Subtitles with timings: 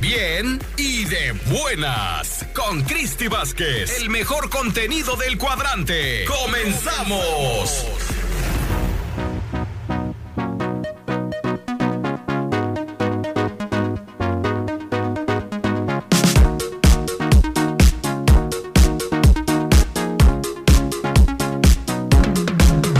[0.00, 4.02] Bien y de buenas con Cristi Vázquez.
[4.02, 6.26] El mejor contenido del cuadrante.
[6.26, 7.86] ¡Comenzamos!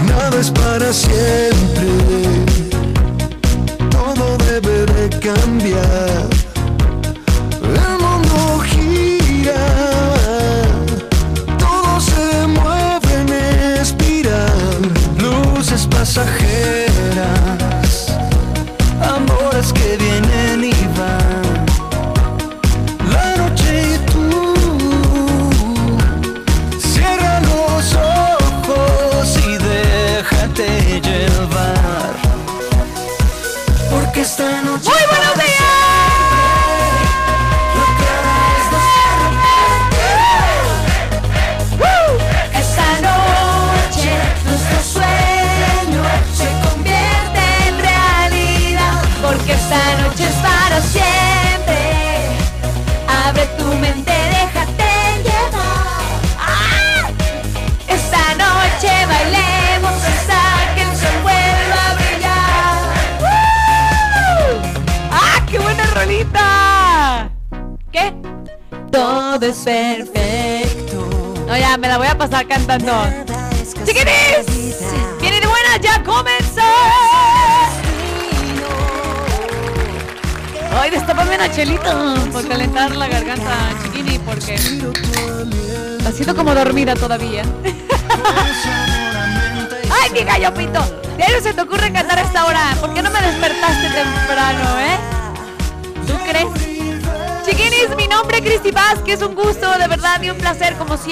[0.09, 1.85] Nada es para siempre,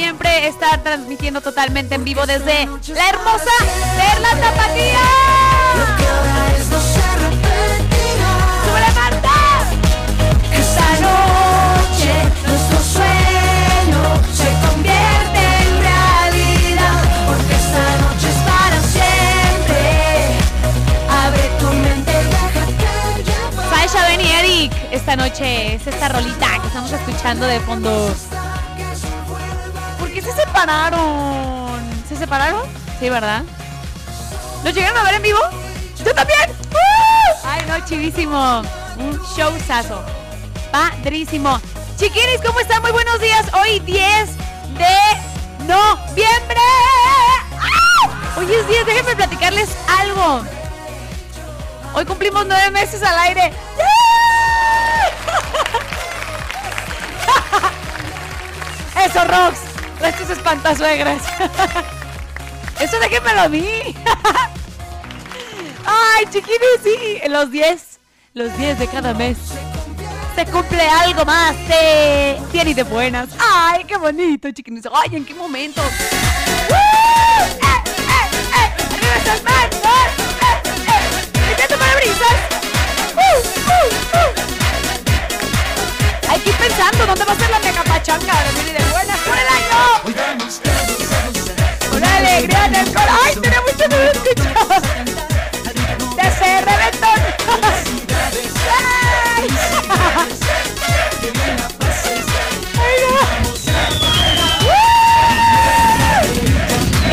[0.05, 3.55] siempre estar transmitiendo totalmente en vivo desde la hermosa
[3.97, 5.01] Perla Tapatía.
[8.67, 9.37] ¡Súbele, Marta!
[10.53, 12.13] Esta noche
[12.47, 14.01] nuestro sueño
[14.41, 17.01] se convierte en realidad.
[17.27, 19.81] Porque esta noche es para siempre.
[21.09, 23.89] Abre tu mente, déjate llevar.
[23.89, 28.15] Sasha, Ben y Eric, esta noche es esta rolita que estamos escuchando de fondo.
[30.65, 32.05] ¿Por qué se separaron?
[32.09, 32.63] ¿Se separaron?
[32.99, 33.43] Sí, ¿verdad?
[34.65, 35.41] ¿Lo llegaron a ver en vivo?
[36.03, 36.51] ¡Yo también!
[36.71, 37.47] ¡Uh!
[37.47, 38.63] ¡Ay, no, chivísimo!
[38.97, 40.03] Un showzazo.
[40.73, 41.61] Padrísimo.
[41.99, 42.81] Chiquinis, ¿cómo están?
[42.81, 43.45] Muy buenos días.
[43.53, 44.01] Hoy 10
[44.79, 44.97] de
[45.67, 46.57] noviembre.
[47.61, 48.39] ¡Ah!
[48.39, 49.69] Hoy es 10, déjenme platicarles
[50.01, 50.43] algo.
[51.93, 53.53] Hoy cumplimos nueve meses al aire.
[59.05, 59.64] Eso, Rox.
[60.05, 61.23] Estos espantasuegras.
[62.81, 63.95] Eso déjenmelo a mí.
[65.87, 67.21] Ay, chiquinis, sí.
[67.29, 68.01] Los 10,
[68.35, 69.39] los 10 de cada mes.
[70.35, 73.31] Se cumple algo más de bien y de buenas.
[73.39, 74.85] Ay, qué bonito, chiquinis.
[74.93, 75.81] Ay, ¿en qué momento?
[75.81, 76.77] ¡Woo!
[76.77, 77.83] ¡Eh, eh,
[78.59, 78.69] eh!
[78.93, 79.75] ¡Arriba esas manos!
[79.85, 81.01] ¡Eh, eh!
[81.49, 82.37] ¡Limpiando parabrisas!
[83.15, 83.39] ¡Uh,
[83.71, 83.89] uh,
[84.19, 84.31] uh!
[86.31, 88.85] Hay que ir pensando dónde va a ser la mega pachanga de bien y de
[88.91, 89.79] buenas por el año.
[91.91, 93.19] Con alegría en el corazón.
[93.25, 93.97] ¡Ay, tenemos mucho que!
[96.15, 97.21] ¡De ese reventón!
[98.71, 99.49] ¡Ay!
[102.79, 103.15] ¡Ay, no!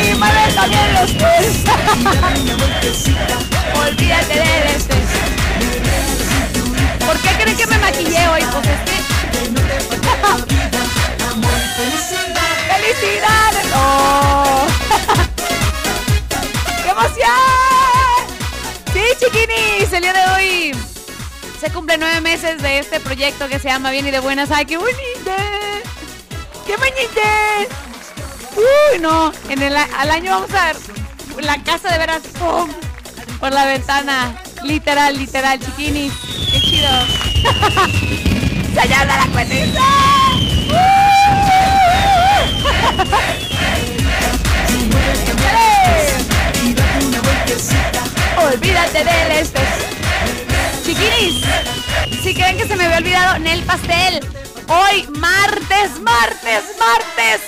[0.04, 1.48] Y mueve también los pies.
[3.76, 5.10] Olvídate del estrés.
[7.06, 8.44] ¿Por qué creen que me maquillé hoy?
[8.52, 9.21] Pues es que...
[13.74, 14.66] ¡Oh!
[16.84, 17.30] ¡Qué emoción!
[18.94, 20.76] Sí, chiquinis, el día de hoy
[21.60, 24.52] se cumplen nueve meses de este proyecto que se llama Bien y de Buenas.
[24.52, 25.32] ¡Ay, qué bonito!
[26.66, 27.22] ¡Qué bonito!
[28.56, 30.78] Uy, no, en el, al año vamos a ver
[31.44, 32.70] la casa de veras ¡pum!
[33.40, 34.36] por la ventana.
[34.64, 36.14] Literal, literal, chiquinis.
[36.52, 36.90] Qué chido.
[38.82, 40.31] ¡Se llama la cuetiza!
[48.54, 49.70] Olvídate del estrés.
[50.84, 51.46] Chiquinis,
[52.22, 54.20] si creen que se me había olvidado Nel Pastel,
[54.68, 57.42] hoy martes, martes, martes,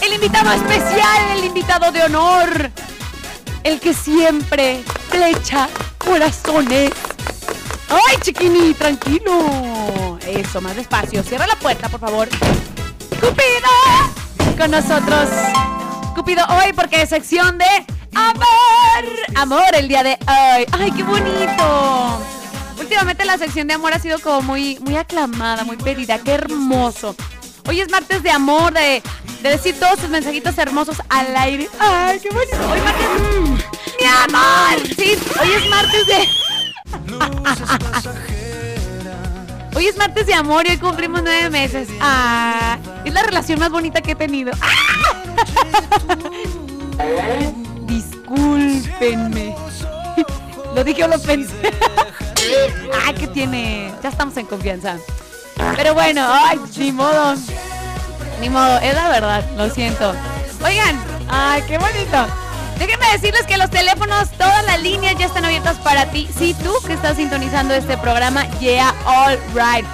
[0.00, 2.70] el invitado especial, el invitado de honor,
[3.64, 5.68] el que siempre flecha
[5.98, 6.92] corazones.
[7.88, 8.74] ¡Ay, chiquini!
[8.74, 10.18] Tranquilo.
[10.26, 11.22] Eso, más despacio.
[11.22, 12.28] Cierra la puerta, por favor.
[13.20, 14.21] ¡Cupido!
[14.58, 15.28] Con nosotros.
[16.14, 17.66] Cupido hoy porque es sección de
[18.14, 19.04] amor.
[19.34, 20.66] Amor el día de hoy.
[20.72, 22.22] ¡Ay, qué bonito!
[22.78, 26.18] Últimamente la sección de amor ha sido como muy, muy aclamada, muy pedida.
[26.18, 27.16] ¡Qué hermoso!
[27.66, 29.02] Hoy es martes de amor, de,
[29.42, 31.68] de decir todos sus mensajitos hermosos al aire.
[31.80, 32.56] ¡Ay, qué bonito!
[32.70, 33.06] Hoy martes...
[33.98, 34.78] ¡Mi amor!
[35.40, 36.28] Hoy es martes de...
[39.74, 41.88] Hoy es martes de amor y hoy cumplimos nueve meses.
[42.00, 44.52] Ah, es la relación más bonita que he tenido.
[47.86, 49.54] Discúlpenme.
[50.74, 51.54] Lo dije o lo pensé.
[52.94, 53.92] ah, ¿qué tiene?
[54.02, 54.96] Ya estamos en confianza.
[55.76, 57.34] Pero bueno, ay, ni modo.
[58.40, 60.14] Ni modo, es la verdad, lo siento.
[60.64, 60.98] Oigan,
[61.28, 62.26] ay, qué bonito.
[62.82, 66.28] Déjenme decirles que los teléfonos, todas las líneas ya están abiertas para ti.
[66.36, 69.86] Si tú que estás sintonizando este programa, yeah, all right.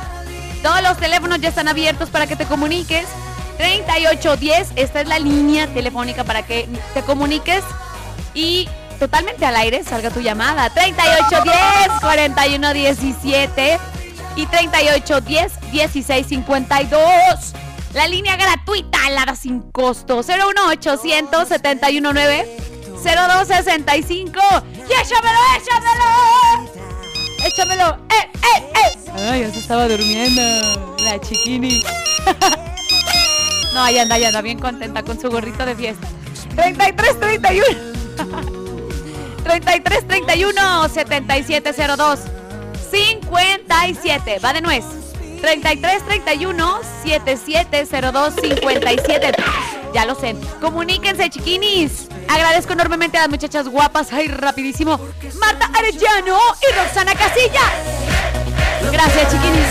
[0.63, 3.05] Todos los teléfonos ya están abiertos para que te comuniques.
[3.59, 7.63] 3810, esta es la línea telefónica para que te comuniques
[8.33, 8.67] y
[8.99, 10.71] totalmente al aire salga tu llamada.
[10.71, 13.79] 3810 4117
[14.37, 17.53] y 3810 1652.
[17.93, 20.23] La línea gratuita, la sin costo.
[20.23, 22.68] 01800 719
[23.03, 24.41] 0265.
[24.89, 26.79] Y échamelo, échamelo.
[27.45, 27.99] Échamelo.
[28.11, 28.99] Eh, eh, eh.
[29.17, 30.43] Ay, ya se estaba durmiendo.
[31.05, 31.83] La chiquini.
[33.75, 36.07] no, ahí anda, ahí anda, bien contenta con su gorrito de fiesta.
[36.57, 37.67] 33, 31.
[39.45, 42.21] 33, 31, 7702.
[42.91, 44.39] 57.
[44.41, 44.85] Va de nuez.
[45.41, 49.33] 33 31 7702 57.
[49.93, 50.37] Ya lo sé.
[50.61, 52.09] Comuníquense, chiquinis.
[52.29, 54.13] Agradezco enormemente a las muchachas guapas.
[54.13, 54.99] Ay, rapidísimo.
[55.41, 56.39] Marta Arellano
[56.69, 57.63] y Roxana Casilla.
[58.93, 59.67] Gracias, chiquinis.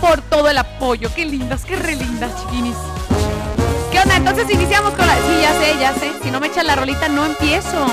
[0.00, 1.10] Por todo el apoyo.
[1.14, 2.76] Qué lindas, qué re lindas, chiquinis.
[3.92, 4.16] ¿Qué onda?
[4.16, 5.14] Entonces iniciamos con la.
[5.14, 6.12] Sí, ya sé, ya sé.
[6.22, 7.86] Si no me echan la rolita, no empiezo.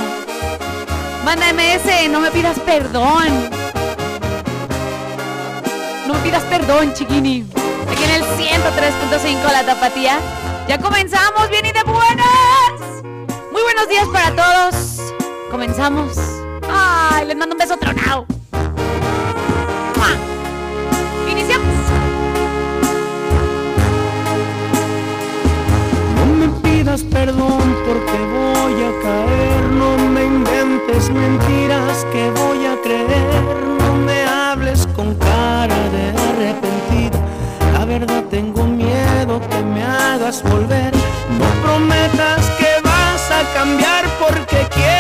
[1.24, 3.50] Manda MS, no me pidas perdón.
[6.08, 7.46] No me pidas perdón, chiquini.
[8.16, 10.20] El 103.5 La Tapatía.
[10.68, 13.04] Ya comenzamos, bien y de buenas.
[13.52, 15.14] Muy buenos días para todos.
[15.52, 16.18] Comenzamos.
[16.70, 18.26] Ay, les mando un beso tronado.
[21.32, 21.76] Iniciamos.
[26.16, 32.82] No me pidas perdón porque voy a caer, no me inventes mentiras que voy a
[32.82, 33.69] creer,
[37.90, 40.94] verdad tengo miedo que me hagas volver,
[41.40, 44.99] no prometas que vas a cambiar porque quieres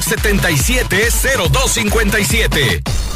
[0.00, 3.11] 7702 57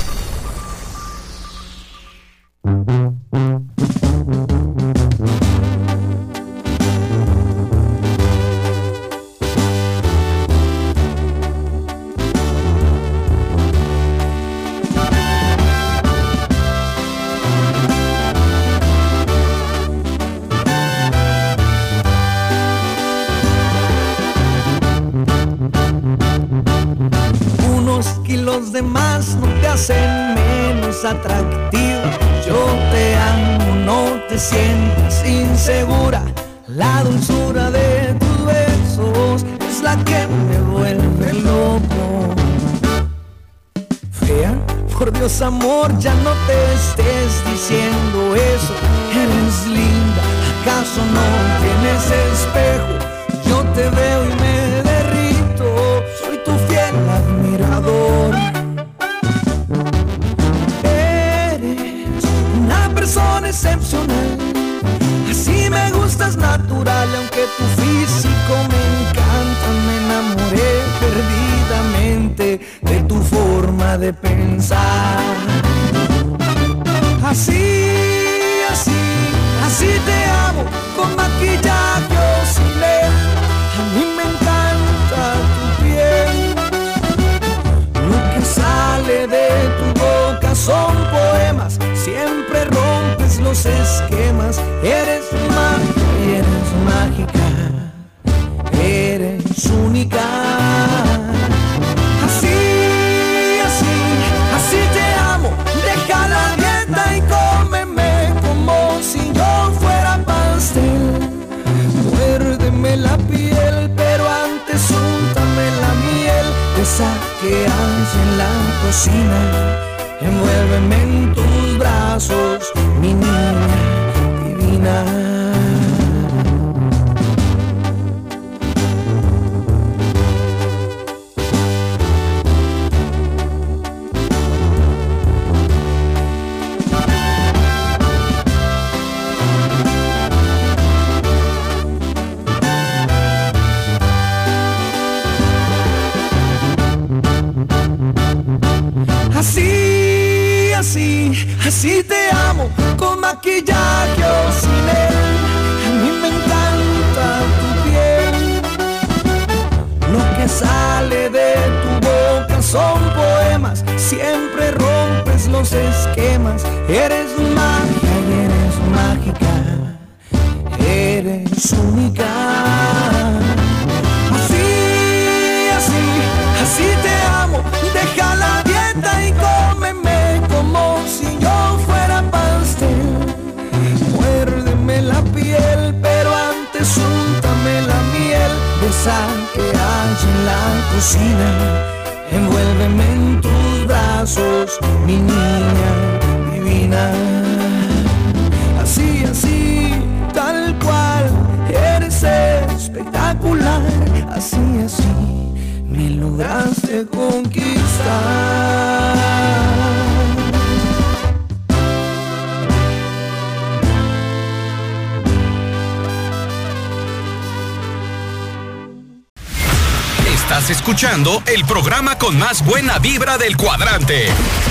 [223.16, 224.26] vibra del cuadrante.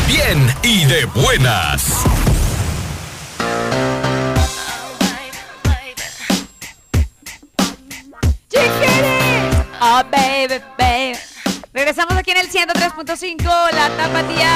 [0.06, 2.04] Bien y de buenas.
[9.82, 11.18] Oh, baby, baby.
[11.74, 14.52] Regresamos aquí en el 103.5, la tapatía.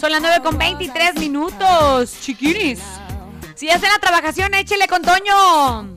[0.00, 2.80] Son las 9 con 23 minutos, chiquiris.
[3.54, 5.96] Si ya está en la trabajación, échele con Toño.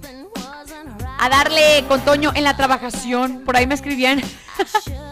[1.19, 3.41] A darle con Toño en la trabajación.
[3.43, 4.21] Por ahí me escribían.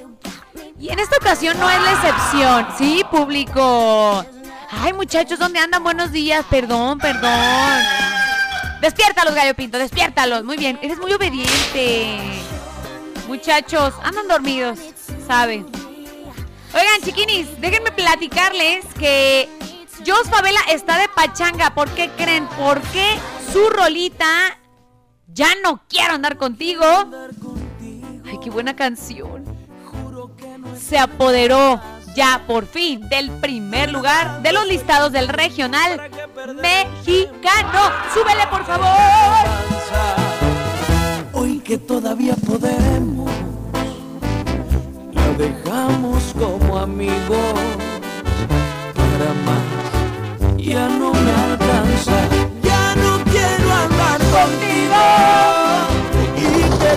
[0.79, 2.67] Y en esta ocasión no es la excepción.
[2.77, 4.25] Sí, público.
[4.71, 5.83] Ay, muchachos, ¿dónde andan?
[5.83, 6.45] Buenos días.
[6.51, 7.31] Perdón, perdón.
[8.81, 10.45] Despiértalos, Gallo Pinto, despiértalos.
[10.45, 12.19] Muy bien, eres muy obediente.
[13.29, 14.79] Muchachos, andan dormidos,
[15.27, 15.65] ¿sabe?
[16.73, 19.49] Oigan, chiquinis, déjenme platicarles que
[20.07, 21.75] Jos Favela está de pachanga.
[21.75, 22.49] ¿Por qué creen?
[22.59, 23.19] Porque
[23.53, 24.57] su rolita
[25.33, 26.85] Ya no quiero andar contigo.
[28.27, 29.45] Ay, qué buena canción.
[30.81, 31.81] Se apoderó
[32.21, 36.11] ya por fin del primer lugar de los listados del regional
[36.57, 37.81] mexicano.
[38.13, 39.47] Súbele, por favor.
[41.33, 43.31] Hoy que todavía podemos,
[45.15, 47.55] la dejamos como amigos.
[48.95, 52.19] Para más, ya no me alcanza.
[52.63, 55.01] Ya no quiero andar contigo.
[56.37, 56.93] Y que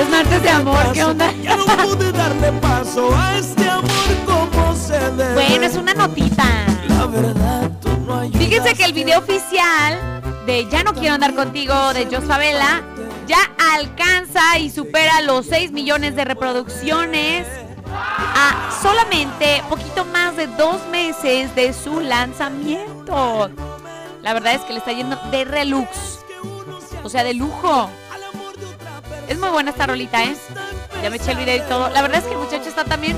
[0.00, 1.32] es martes de amor, ¿qué onda?
[1.42, 3.88] Ya no pude darle paso a este amor
[4.26, 5.34] como se debe.
[5.34, 6.44] Bueno, es una notita.
[6.88, 8.38] La verdad, tú no ayudas.
[8.38, 12.82] Fíjense que el video oficial de Ya no quiero andar contigo de Jos Favela
[13.26, 13.38] ya
[13.74, 17.46] alcanza y supera los 6 millones de reproducciones
[17.92, 23.50] a solamente poquito más de dos meses de su lanzamiento.
[24.22, 26.20] La verdad es que le está yendo de relux,
[27.02, 27.90] o sea, de lujo.
[29.28, 30.34] Es muy buena esta rolita, ¿eh?
[31.02, 31.90] Ya me eché el video y todo.
[31.90, 33.16] La verdad es que el muchacho está también...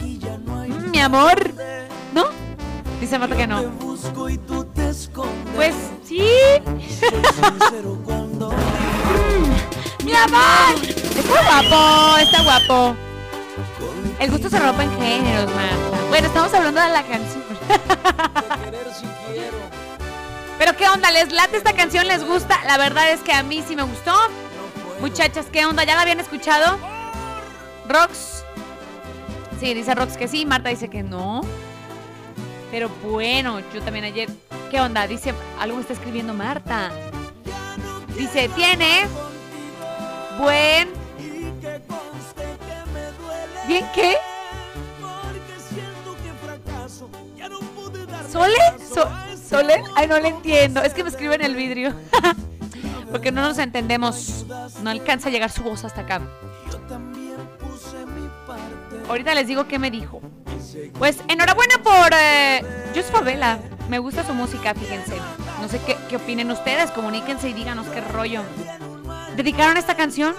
[0.00, 1.54] Mm, mi amor,
[2.12, 2.24] ¿no?
[3.00, 3.62] Dice Marta que no.
[5.54, 6.26] Pues sí.
[8.04, 8.50] cuando
[10.04, 10.82] ¡Mi amor!
[10.82, 12.96] Está guapo, está guapo.
[14.18, 16.04] El gusto se rompe en géneros, Marta.
[16.08, 17.42] Bueno, estamos hablando de la canción.
[20.58, 22.06] Pero qué onda, ¿les late esta canción?
[22.06, 22.60] ¿Les gusta?
[22.66, 24.12] La verdad es que a mí sí me gustó.
[25.02, 25.82] Muchachas, ¿qué onda?
[25.82, 26.78] ¿Ya la habían escuchado?
[27.88, 28.44] Rox.
[29.58, 31.40] Sí, dice Rox que sí, Marta dice que no.
[32.70, 34.28] Pero bueno, yo también ayer.
[34.70, 35.08] ¿Qué onda?
[35.08, 36.92] Dice, algo está escribiendo Marta.
[38.16, 39.08] Dice, tiene
[40.38, 40.88] buen.
[43.66, 44.14] ¿Bien qué?
[48.30, 48.54] ¿Sole?
[48.94, 49.10] So-
[49.50, 49.82] ¿Sole?
[49.96, 50.80] Ay, no le entiendo.
[50.80, 51.92] Es que me escribe en el vidrio.
[53.12, 54.46] Porque no nos entendemos.
[54.82, 56.20] No alcanza a llegar su voz hasta acá.
[59.08, 60.20] Ahorita les digo qué me dijo.
[60.98, 63.58] Pues enhorabuena por eh, Just Favela.
[63.88, 65.14] Me gusta su música, fíjense.
[65.60, 66.90] No sé qué, opinen ustedes.
[66.90, 68.42] Comuníquense y díganos qué rollo.
[69.36, 70.34] ¿Dedicaron esta canción?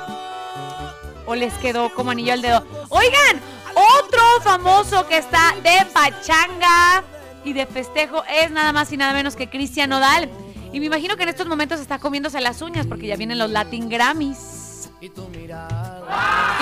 [1.26, 2.66] ¿O les quedó como anillo al dedo?
[2.90, 3.40] Oigan,
[3.76, 7.04] otro famoso que está de pachanga
[7.44, 10.30] y de festejo es nada más y nada menos que Cristian Nodal.
[10.74, 13.52] Y me imagino que en estos momentos está comiéndose las uñas porque ya vienen los
[13.52, 14.90] Latin Grammys.
[15.00, 15.12] Y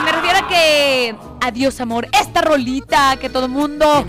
[0.04, 4.06] me refiero a que Adiós amor, esta rolita que todo mundo,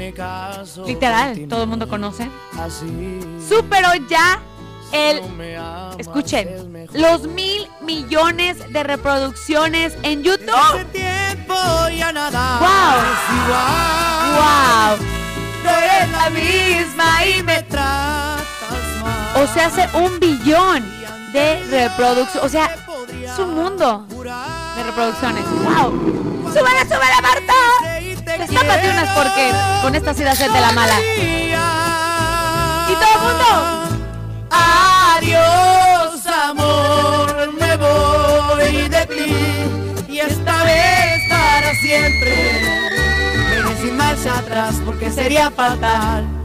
[0.87, 2.29] literal, todo el mundo conoce,
[3.49, 4.41] superó ya
[4.93, 5.21] el,
[5.99, 10.85] escuchen, los mil millones de reproducciones en YouTube.
[10.93, 11.55] tiempo
[11.97, 12.69] ya nada ¡Wow!
[14.37, 14.99] ¡Wow!
[15.65, 17.72] No eres la misma y me.
[19.35, 20.85] O sea, hace un billón
[21.33, 22.45] de reproducciones.
[22.45, 22.71] O sea,
[23.25, 25.45] es un mundo de reproducciones.
[25.65, 26.51] ¡Wow!
[26.53, 27.55] ¡Súbela, súbela, Marta!
[28.39, 31.01] Destápate unas porque con esta sí sed de la mala.
[32.89, 33.49] Y todo el mundo.
[34.51, 42.61] Adiós, amor, me voy de ti y esta vez para siempre.
[43.65, 46.42] Ven sin marcha atrás porque sería fatal.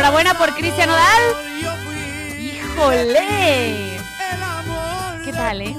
[0.00, 0.88] Enhorabuena por Cristian
[1.84, 3.98] fui ¡Híjole!
[5.22, 5.76] ¿Qué tal, eh?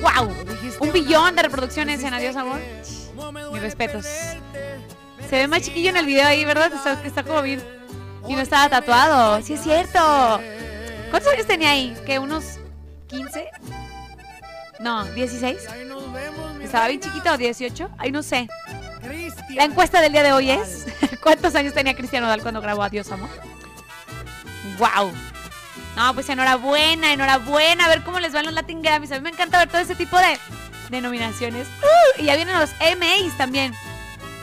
[0.00, 0.34] ¡Wow!
[0.80, 2.58] Un billón de reproducciones en Adiós Amor.
[3.52, 4.04] Mis respetos.
[4.04, 6.72] Se ve más chiquillo en el video ahí, ¿verdad?
[6.72, 7.62] Está, está como bien.
[8.26, 9.40] Y no estaba tatuado.
[9.42, 10.40] Sí, es cierto.
[11.10, 11.96] ¿Cuántos años tenía ahí?
[12.04, 12.18] ¿Qué?
[12.18, 12.58] ¿Unos
[13.06, 13.48] 15?
[14.80, 15.68] No, 16.
[15.68, 17.30] Ahí nos vemos, mi ¿Estaba bien chiquito?
[17.30, 17.90] ¿18?
[17.96, 18.48] Ay, no sé.
[19.02, 19.56] Cristian.
[19.56, 20.86] La encuesta del día de hoy es:
[21.22, 23.28] ¿Cuántos años tenía Cristiano Dal cuando grabó Adiós Amor?
[24.78, 25.12] ¡Wow!
[25.96, 27.84] No, pues enhorabuena, enhorabuena.
[27.84, 29.12] A ver cómo les van los Latin Grammys.
[29.12, 30.38] A mí me encanta ver todo ese tipo de,
[30.90, 31.66] de nominaciones.
[31.82, 32.22] ¡Uh!
[32.22, 33.74] y ya vienen los MAs también.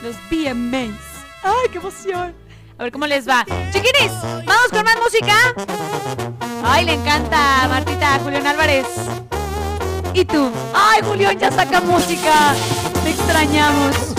[0.02, 0.98] Los BMAs.
[1.42, 2.34] ¡Ay, qué emoción!
[2.78, 3.44] A ver cómo les va.
[3.72, 5.54] Chiquinis, vamos con más música.
[6.64, 8.86] Ay, le encanta, Martita, Julián Álvarez.
[10.14, 10.50] ¿Y tú?
[10.72, 12.54] Ay, Julián, ya saca música.
[13.04, 14.14] Te extrañamos.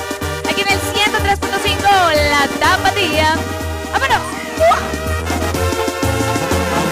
[0.49, 3.35] Aquí en el 103.5, la tapatía.
[3.91, 4.21] ¡Vámonos!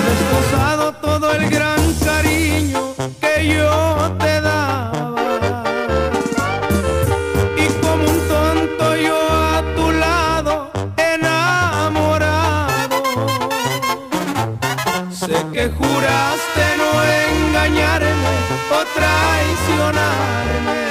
[0.10, 5.54] destrozado todo el gran cariño que yo te daba.
[7.58, 13.04] Y como un tonto yo a tu lado enamorado.
[15.12, 18.36] Sé que juraste no engañarme
[18.72, 20.89] o traicionarme.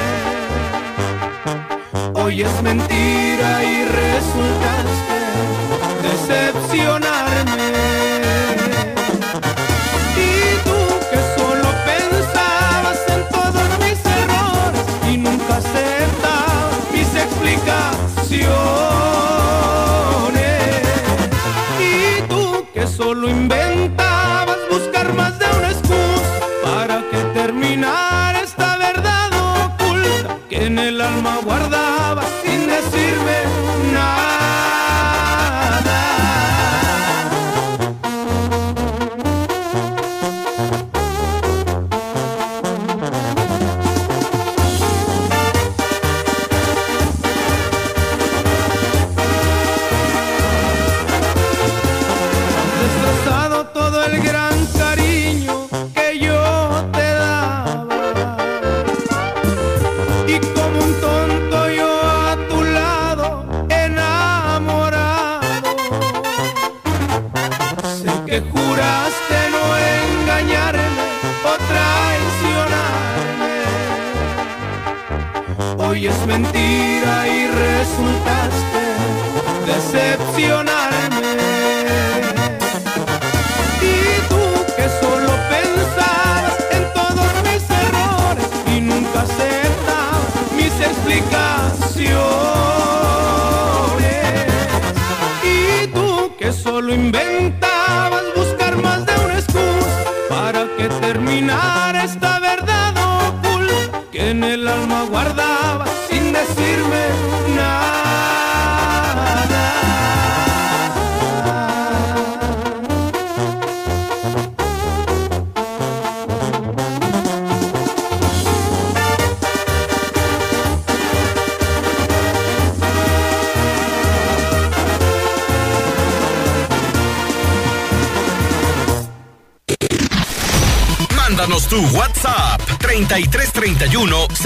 [2.29, 5.19] Hoy es mentira y resultaste
[6.03, 7.73] decepcionarme.
[10.15, 10.29] Y
[10.63, 10.79] tú
[11.11, 19.08] que solo pensabas en todos mis errores y nunca aceptabas mis explicaciones.
[60.29, 65.41] Y como un tonto yo a tu lado enamorado.
[68.01, 69.63] Sé que juraste no
[70.03, 71.07] engañarme
[71.51, 73.57] o traicionarme.
[75.79, 78.83] Hoy es mentira y resultaste
[79.67, 80.78] decepcionarme.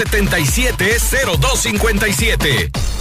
[0.05, 2.92] 770257.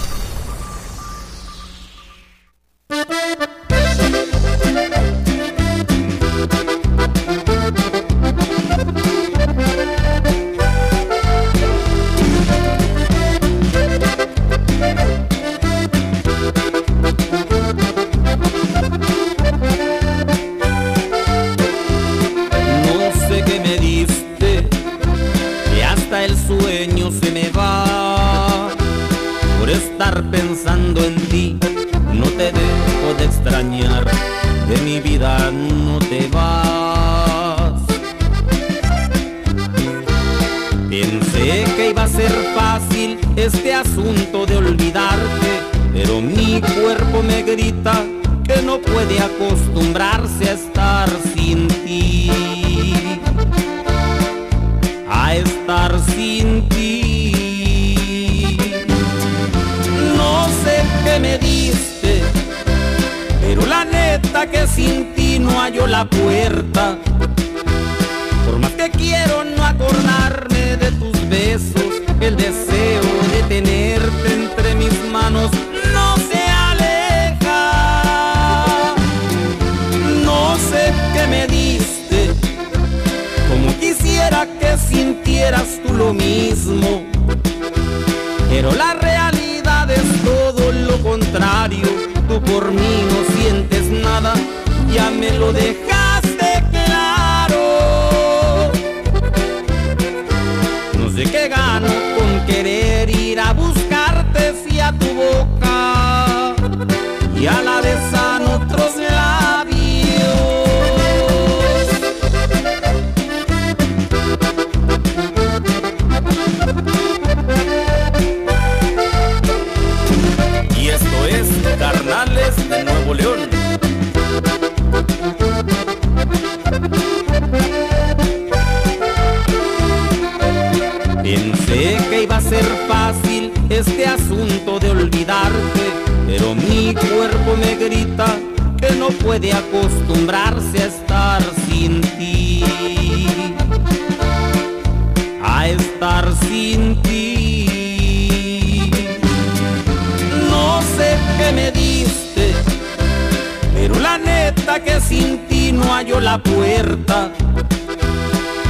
[154.73, 157.31] Neta que sin ti no hallo la puerta.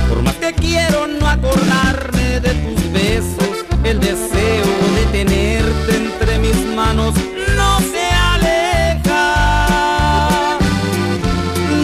[0.09, 6.57] Por más que quiero no acordarme de tus besos, el deseo de tenerte entre mis
[6.75, 7.15] manos
[7.57, 9.25] no se aleja.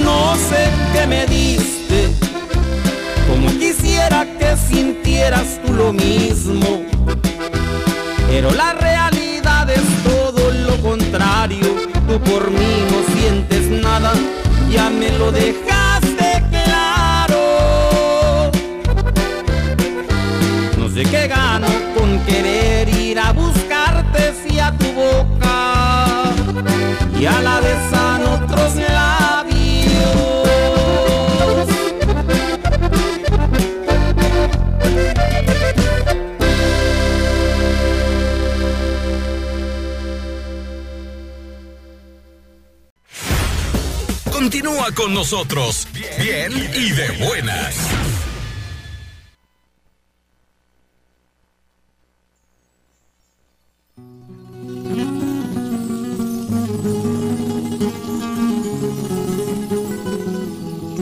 [0.05, 2.11] No sé qué me diste,
[3.29, 6.83] como quisiera que sintieras tú lo mismo.
[8.29, 8.78] Pero la
[15.19, 18.51] lo dejaste claro.
[20.79, 26.33] No sé qué gano con querer ir a buscarte si a tu boca
[27.19, 27.68] y a la besan
[45.09, 47.75] con nosotros, bien y de buenas.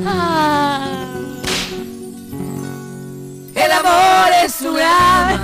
[0.04, 0.88] Ah,
[3.54, 5.40] El amor es una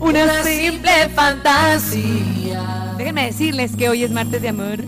[0.00, 0.70] una simple.
[0.70, 2.94] simple fantasía.
[2.98, 4.78] Déjenme decirles que hoy es martes de amor.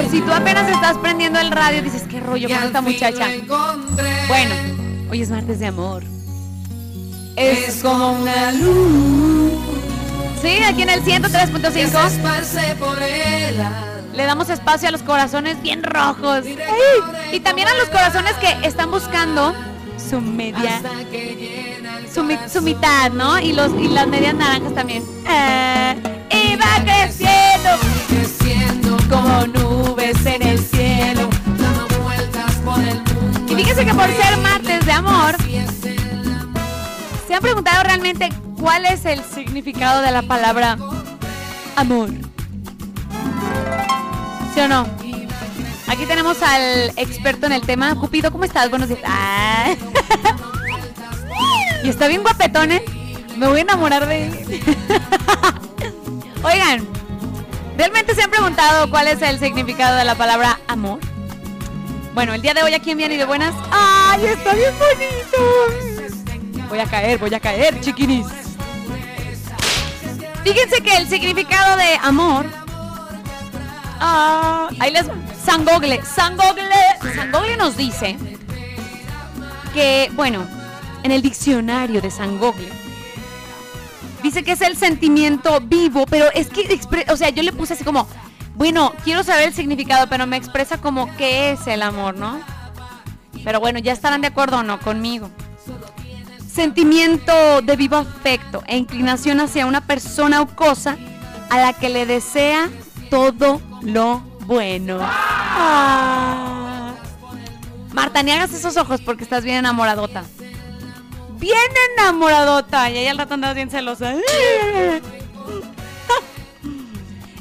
[0.00, 3.26] Por si tú apenas estás prendiendo el radio dices, qué rollo con esta muchacha.
[4.28, 4.54] Bueno,
[5.10, 6.02] hoy es martes de amor.
[7.36, 9.52] es como una luz
[10.42, 13.84] Sí, aquí en el que se 103.5 esparce por el alma.
[14.14, 16.44] le damos espacio a los corazones bien rojos.
[16.46, 19.52] Ay, Y también a los corazones que están buscando
[20.08, 20.80] su media,
[22.12, 22.50] su, mi- corazón.
[22.50, 23.38] su mitad, ¿no?
[23.38, 25.04] Y, los, y las medias naranjas también.
[25.28, 25.94] Ah,
[26.30, 27.70] y va creciendo
[28.08, 29.46] creciendo como
[33.70, 35.36] fíjense que por ser martes de amor,
[37.28, 38.28] ¿se han preguntado realmente
[38.58, 40.76] cuál es el significado de la palabra
[41.76, 42.10] amor?
[44.54, 44.88] ¿Sí o no?
[45.86, 47.94] Aquí tenemos al experto en el tema.
[47.94, 48.70] Cupido, ¿cómo estás?
[48.70, 49.00] Buenos días.
[51.84, 52.84] Y está bien guapetón, ¿eh?
[53.36, 54.62] Me voy a enamorar de él.
[56.42, 56.86] Oigan,
[57.78, 61.00] ¿realmente se han preguntado cuál es el significado de la palabra amor?
[62.14, 63.54] Bueno, el día de hoy aquí en Bien y de Buenas.
[63.70, 66.68] ¡Ay, está bien bonito!
[66.68, 68.26] Voy a caer, voy a caer, chiquinis.
[70.42, 72.46] Fíjense que el significado de amor.
[74.00, 75.06] Ah, ahí les.
[75.44, 76.02] San Gogle.
[76.04, 76.64] San Gogle.
[77.14, 78.16] San Gogle nos dice
[79.72, 80.46] que, bueno,
[81.04, 82.70] en el diccionario de San Gogle.
[84.22, 87.84] Dice que es el sentimiento vivo, pero es que, o sea, yo le puse así
[87.84, 88.06] como,
[88.54, 92.40] bueno, quiero saber el significado, pero me expresa como qué es el amor, ¿no?
[93.44, 95.30] Pero bueno, ya estarán de acuerdo o no conmigo.
[96.46, 100.96] Sentimiento de vivo afecto e inclinación hacia una persona o cosa
[101.48, 102.68] a la que le desea
[103.08, 104.98] todo lo bueno.
[105.00, 106.92] Ah.
[107.92, 110.24] Marta, ni hagas esos ojos porque estás bien enamoradota.
[111.38, 111.56] Bien
[111.96, 112.90] enamoradota.
[112.90, 114.14] Y ahí al rato andas bien celosa.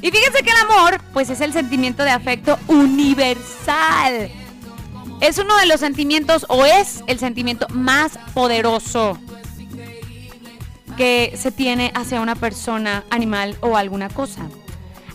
[0.02, 4.32] Y fíjense que el amor, pues es el sentimiento de afecto universal.
[5.20, 9.18] Es uno de los sentimientos o es el sentimiento más poderoso
[10.96, 14.48] que se tiene hacia una persona, animal o alguna cosa.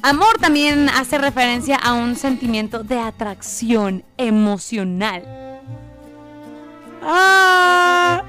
[0.02, 5.22] Amor también hace referencia a un sentimiento de atracción emocional.
[7.02, 8.22] Ah,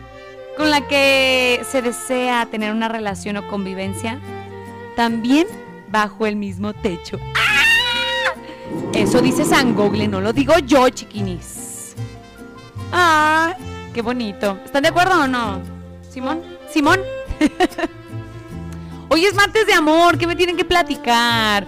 [0.55, 4.19] con la que se desea tener una relación o convivencia,
[4.95, 5.47] también
[5.95, 7.17] bajo el mismo techo.
[7.37, 8.33] ¡Ah!
[8.93, 11.95] Eso dice San Google, no lo digo yo, chiquinis.
[12.91, 13.55] Ah,
[13.93, 14.59] qué bonito.
[14.65, 15.61] ¿Están de acuerdo o no?
[16.09, 16.99] Simón, Simón.
[19.09, 21.65] Hoy es martes de amor, ¿qué me tienen que platicar?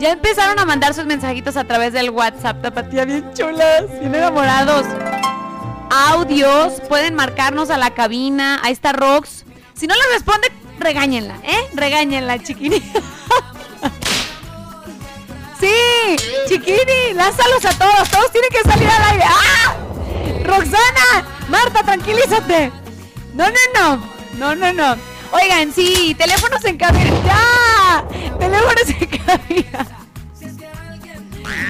[0.00, 4.86] Ya empezaron a mandar sus mensajitos a través del WhatsApp, tapatía bien chulas, bien enamorados.
[5.90, 9.44] Audios, pueden marcarnos a la cabina, ahí está Rox.
[9.74, 10.48] Si no les responde,
[10.80, 11.68] regáñenla, ¿eh?
[11.74, 12.82] Regáñenla, chiquini.
[15.60, 16.16] sí,
[16.48, 19.24] chiquini, lánzalos a todos, todos tienen que salir al aire.
[19.26, 19.76] ¡Ah!
[20.44, 22.72] Roxana, Marta, tranquilízate.
[23.34, 24.00] No, no, no,
[24.38, 24.96] no, no, no.
[25.32, 27.10] Oigan, sí, teléfonos en cabina.
[27.24, 28.04] ¡Ya!
[28.38, 29.86] Teléfonos en cabina.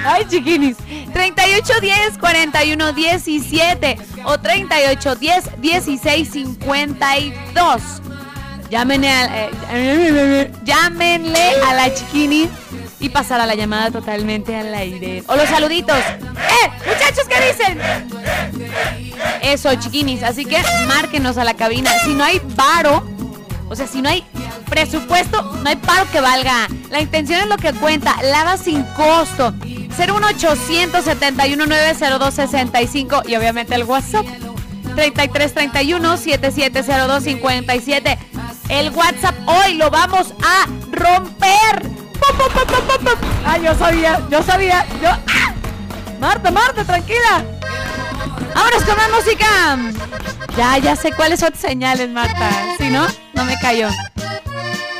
[0.04, 0.76] Ay, chiquinis.
[1.12, 7.82] 3810 41 17 o 3810 16 52.
[8.70, 12.48] Llámenle a, eh, llámenle a la chiquini
[13.00, 15.22] y pasar a la llamada totalmente al aire.
[15.26, 15.96] O los saluditos.
[15.96, 16.70] ¡Eh!
[16.86, 17.80] Muchachos, ¿qué dicen?
[19.42, 20.22] Eso, chiquinis.
[20.22, 21.90] Así que márquenos a la cabina.
[22.04, 23.08] Si no hay varo,
[23.68, 24.24] o sea, si no hay
[24.68, 26.66] presupuesto, no hay paro que valga.
[26.90, 28.20] La intención es lo que cuenta.
[28.22, 29.54] Lava sin costo.
[29.98, 34.26] 01800 90265 y obviamente el WhatsApp
[34.94, 38.18] 3331 770257.
[38.68, 41.90] El WhatsApp hoy lo vamos a romper.
[43.46, 45.08] Ah, yo sabía, yo sabía, yo.
[45.08, 45.54] ¡Ah!
[46.20, 47.44] Marta, Marta, tranquila.
[48.54, 49.78] Vámonos con más música.
[50.56, 52.50] Ya, ya sé cuáles son tus señales, Marta.
[52.78, 53.88] Si no, no me cayó.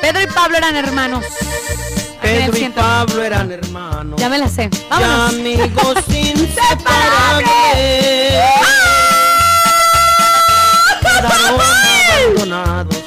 [0.01, 1.25] Pedro y Pablo eran hermanos.
[2.23, 4.19] Pedro y Pablo eran hermanos.
[4.21, 4.71] Ya me la sé.
[4.73, 5.35] y Vámonos.
[5.35, 7.45] amigos inseparables.
[12.19, 12.98] Abandonados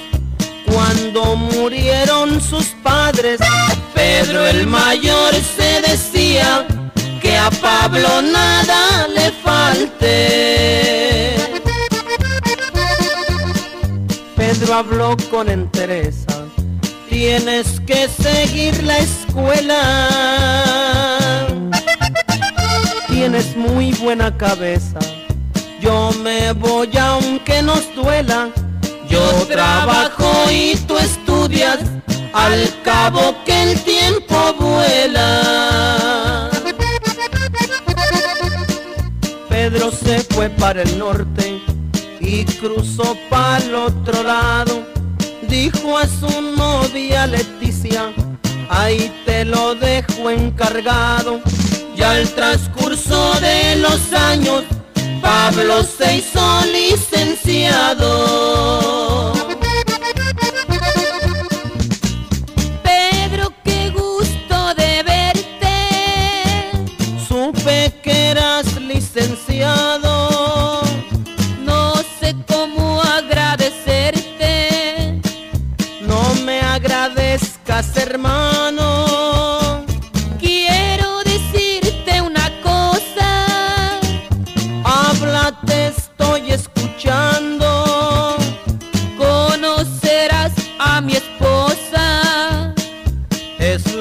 [1.35, 3.39] murieron sus padres.
[3.93, 6.65] Pedro el mayor se decía
[7.21, 11.35] que a Pablo nada le falte.
[14.35, 16.45] Pedro habló con entereza,
[17.09, 20.07] tienes que seguir la escuela.
[23.07, 24.97] Tienes muy buena cabeza,
[25.79, 28.49] yo me voy aunque nos duela.
[29.11, 31.79] Yo trabajo y tú estudias,
[32.33, 36.49] al cabo que el tiempo vuela.
[39.49, 41.61] Pedro se fue para el norte
[42.21, 44.81] y cruzó para el otro lado.
[45.49, 48.13] Dijo a su novia Leticia,
[48.69, 51.41] ahí te lo dejo encargado.
[51.97, 54.63] Ya al transcurso de los años,
[55.21, 58.07] Pablo se hizo licenciado.
[62.83, 66.71] Pedro, qué gusto de verte.
[67.27, 70.81] Supe que eras licenciado.
[71.63, 75.19] No sé cómo agradecerte.
[76.01, 78.50] No me agradezcas, hermano.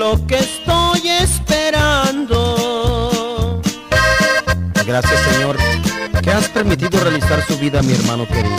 [0.00, 2.40] Lo que estoy esperando.
[4.86, 5.58] Gracias Señor,
[6.22, 8.56] que has permitido realizar su vida mi hermano querido.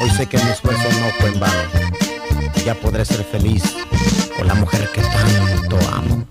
[0.00, 1.62] Hoy sé que mi esfuerzo no fue en vano.
[2.64, 3.64] Ya podré ser feliz
[4.36, 6.24] con la mujer que tanto amo.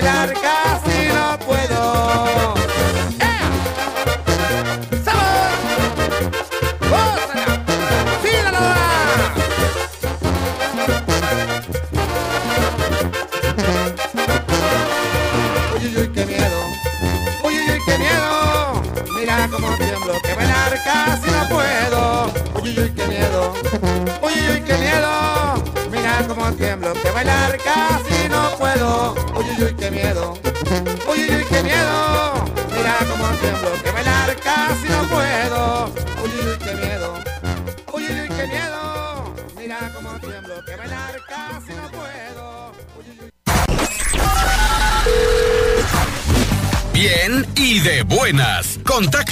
[0.00, 0.59] Bailar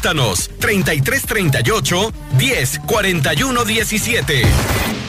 [0.08, 5.07] Contáctanos 3338 10 41 17.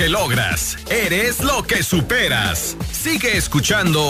[0.00, 2.74] Que logras, eres lo que superas.
[2.90, 4.00] Sigue escuchando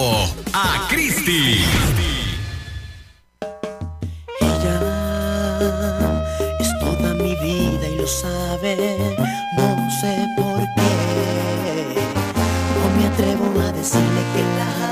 [0.53, 1.65] a Cristi.
[6.61, 8.77] es toda mi vida y lo sabe.
[9.57, 10.93] No sé por qué.
[12.79, 14.90] No me atrevo a decirle que la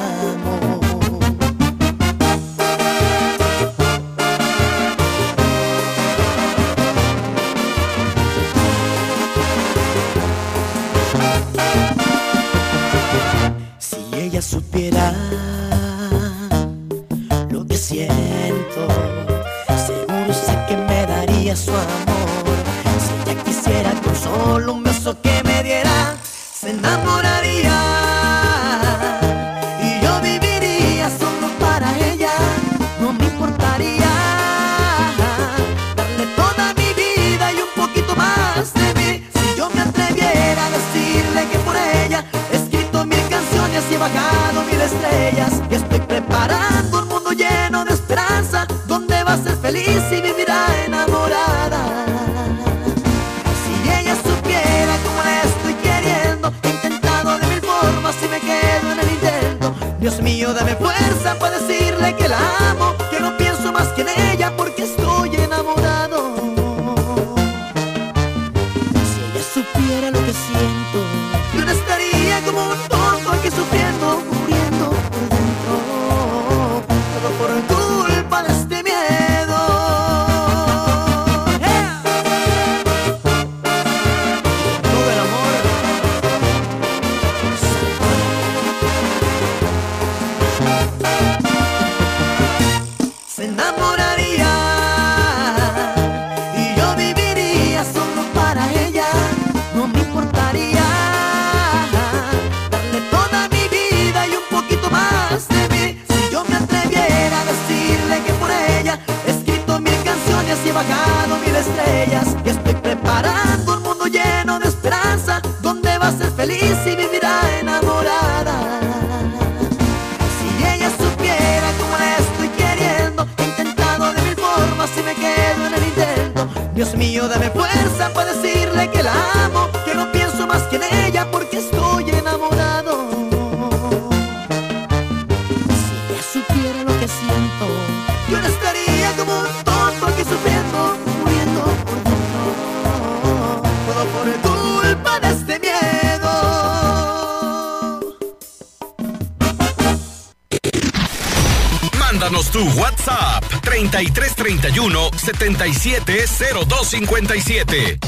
[155.79, 157.77] 770257.
[157.79, 157.99] ¡Eh!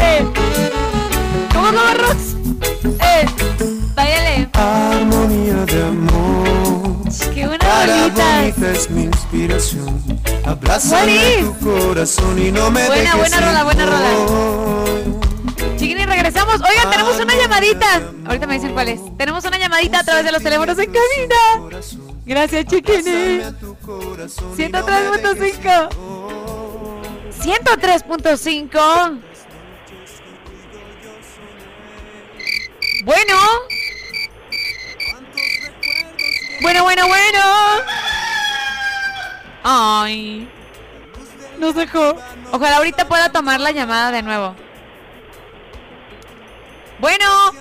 [0.00, 0.26] ¡Eh!
[1.52, 2.34] ¿Cómo, cómo, Rox?
[3.00, 3.24] ¡Eh!
[3.94, 4.48] Váyale.
[4.52, 6.48] Armonía de amor.
[7.32, 10.02] ¡Qué buena bonita es mi inspiración.
[10.44, 15.27] Abrázame tu corazón y no me Buena, dejes buena ir rola, buena rola.
[16.48, 16.70] Regresamos.
[16.70, 18.02] Oigan, tenemos una llamadita.
[18.26, 19.00] Ahorita me dicen cuál es.
[19.16, 21.36] Tenemos una llamadita a través de los teléfonos en cabina.
[22.24, 23.40] Gracias, Chiquini.
[23.40, 25.88] 103.5.
[27.40, 29.20] 103.5.
[33.04, 33.34] Bueno.
[36.60, 37.38] Bueno, bueno, bueno.
[39.62, 40.48] Ay.
[41.58, 42.14] Nos dejó.
[42.52, 44.54] Ojalá ahorita pueda tomar la llamada de nuevo.
[46.98, 47.52] Bueno.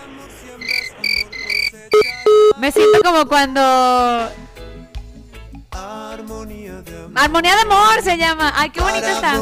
[2.58, 3.62] Me siento como cuando...
[7.16, 8.54] Armonía de amor se llama.
[8.56, 9.40] Ay, qué bonita está.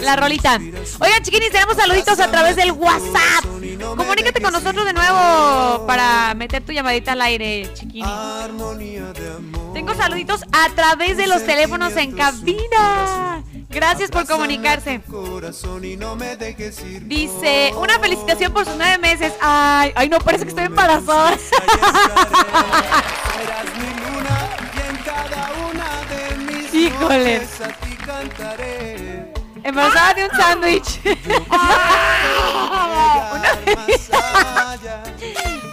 [0.00, 0.60] La rolita.
[1.00, 3.44] Oigan, chiquinis, tenemos saluditos a través del WhatsApp.
[3.96, 8.06] Comunícate con nosotros de nuevo para meter tu llamadita al aire, chiquini.
[9.74, 13.42] Tengo saluditos a través de los teléfonos en cabina.
[13.76, 15.02] Gracias por comunicarse.
[17.02, 19.34] Dice, una felicitación por sus nueve meses.
[19.38, 21.36] Ay, ay, no, parece que estoy embarazada.
[26.72, 27.42] Híjole.
[29.62, 31.00] Embarazada de un sándwich.
[33.34, 34.10] Una feliz.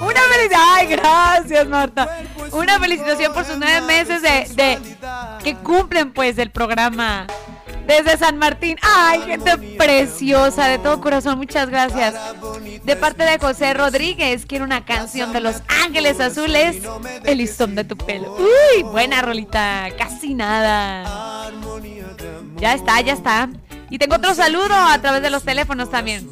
[0.02, 0.52] Una feliz.
[0.58, 2.18] Ay, gracias, Marta.
[2.52, 4.78] Una felicitación por sus nueve meses de, de
[5.42, 7.28] que cumplen pues el programa.
[7.86, 8.78] Desde San Martín.
[8.82, 12.16] Ay, gente preciosa, de todo corazón, muchas gracias.
[12.84, 16.78] De parte de José Rodríguez, quiero una canción de Los Ángeles Azules,
[17.24, 18.36] El listón de tu pelo.
[18.38, 21.52] Uy, buena rolita, casi nada.
[22.58, 23.50] Ya está, ya está.
[23.90, 26.30] Y tengo otro saludo a través de los teléfonos también.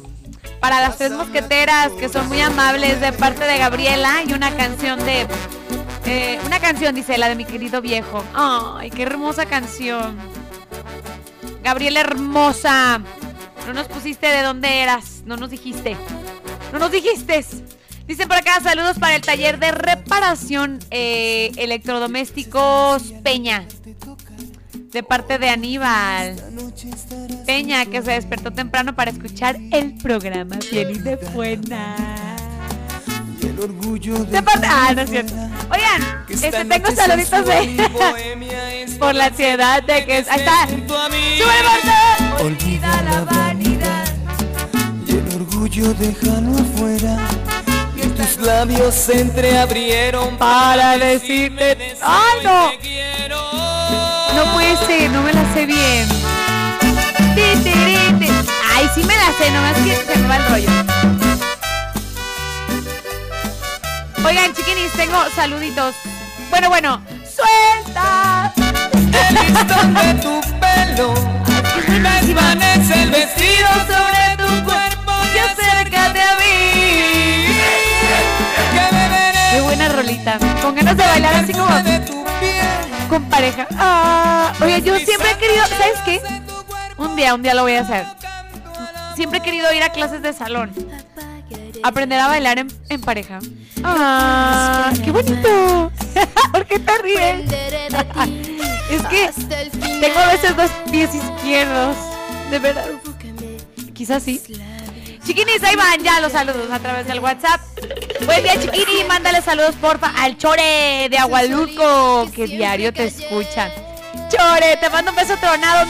[0.60, 4.98] Para las tres mosqueteras que son muy amables de parte de Gabriela y una canción
[5.04, 5.26] de...
[6.06, 8.24] eh, una canción, dice, la de mi querido viejo.
[8.32, 10.16] Ay, qué hermosa canción.
[11.62, 13.00] Gabriela hermosa.
[13.66, 15.22] No nos pusiste de dónde eras.
[15.24, 15.96] No nos dijiste.
[16.72, 17.44] No nos dijiste.
[18.06, 23.66] Dicen por acá, saludos para el taller de reparación eh, electrodomésticos Peña.
[24.90, 26.36] De parte de Aníbal.
[27.46, 30.58] Peña, que se despertó temprano para escuchar el programa.
[30.70, 32.31] Bien y de buena.
[33.42, 34.66] De parte.
[34.70, 35.34] Ah, no es cierto.
[35.70, 38.96] Oigan, este, tengo saluditos de.
[38.98, 40.14] por la ansiedad de que.
[40.14, 40.68] Ahí está.
[40.68, 42.36] ¡Sube Marta!
[42.40, 44.04] Olvida la vanidad
[45.06, 47.18] y el orgullo déjalo afuera.
[47.96, 51.96] Y tus labios se entreabrieron Para decirte.
[52.00, 52.72] ¡Ay, no!
[54.34, 56.08] No puede ser, no me la sé bien.
[58.74, 61.11] Ay, sí me la sé, nomás que se me va el rollo.
[64.24, 65.94] Oigan, chiquinis, tengo saluditos.
[66.50, 67.02] Bueno, bueno.
[67.24, 68.52] ¡Suelta!
[68.56, 71.14] el listón de tu pelo.
[72.20, 77.56] Desvanece el vestido sobre tu cuerpo Y acércate a mí.
[79.52, 80.38] Qué buena rolita.
[80.60, 81.68] Con ganas de bailar así como
[83.12, 83.66] con pareja.
[83.76, 86.22] Ah, oye, yo siempre he querido, ¿sabes qué?
[86.96, 88.06] Un día, un día lo voy a hacer.
[89.14, 90.72] Siempre he querido ir a clases de salón.
[91.82, 93.40] Aprender a bailar en, en pareja.
[93.84, 95.92] Ah, qué bonito.
[96.52, 97.52] ¿Por qué te ríes?
[98.90, 99.30] es que
[100.00, 101.96] tengo a veces dos pies izquierdos.
[102.50, 102.86] De verdad.
[103.94, 104.42] Quizás sí.
[105.24, 107.60] Chiquinis, ahí van ya los saludos a través del WhatsApp.
[108.26, 109.04] Buen día, Chiquini.
[109.06, 113.70] Mándale saludos, porfa, al Chore de Agualuco, que diario te escucha.
[114.28, 115.88] Chore, te mando un beso tronado.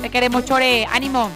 [0.00, 0.86] Te queremos, Chore.
[0.90, 1.30] Ánimo.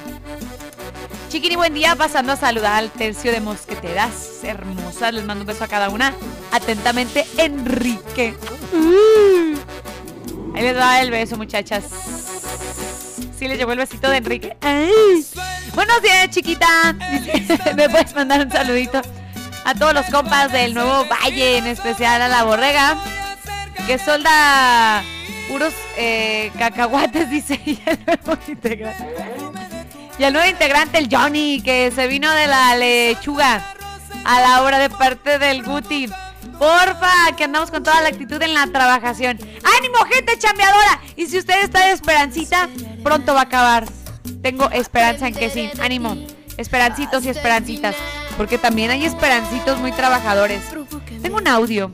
[1.33, 1.97] Chiquini, buen día.
[1.97, 5.15] Pasando a saludar al tercio de mosqueteras hermosas.
[5.15, 6.13] Les mando un beso a cada una.
[6.51, 8.35] Atentamente, Enrique.
[8.75, 9.57] Uh.
[10.55, 11.85] Ahí les va el beso, muchachas.
[13.39, 14.59] Sí, les llevó el besito de Enrique.
[14.61, 15.25] Ay.
[15.75, 16.93] Buenos días, chiquita.
[17.77, 19.01] Me puedes mandar un saludito
[19.65, 23.03] a todos los compas del nuevo Valle, en especial a la borrega,
[23.87, 25.03] que solda
[25.49, 27.59] puros eh, cacahuates, dice.
[27.65, 29.62] Y el nuevo integrante.
[30.23, 33.75] Y el nuevo integrante, el Johnny, que se vino de la lechuga
[34.25, 36.09] a la hora de parte del Guti.
[36.61, 39.37] Porfa, que andamos con toda la actitud en la trabajación.
[39.79, 41.01] ¡Ánimo, gente chambeadora!
[41.17, 42.69] Y si usted está de esperancita,
[43.03, 43.85] pronto va a acabar.
[44.43, 45.69] Tengo esperanza en que sí.
[45.81, 46.17] Ánimo.
[46.57, 47.97] Esperancitos y esperancitas.
[48.37, 50.63] Porque también hay esperancitos muy trabajadores.
[51.21, 51.91] Tengo un audio.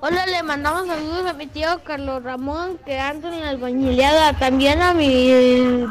[0.00, 4.34] Hola, le mandamos saludos a mi tío Carlos Ramón que anda en la albañileada.
[4.34, 5.86] También a mi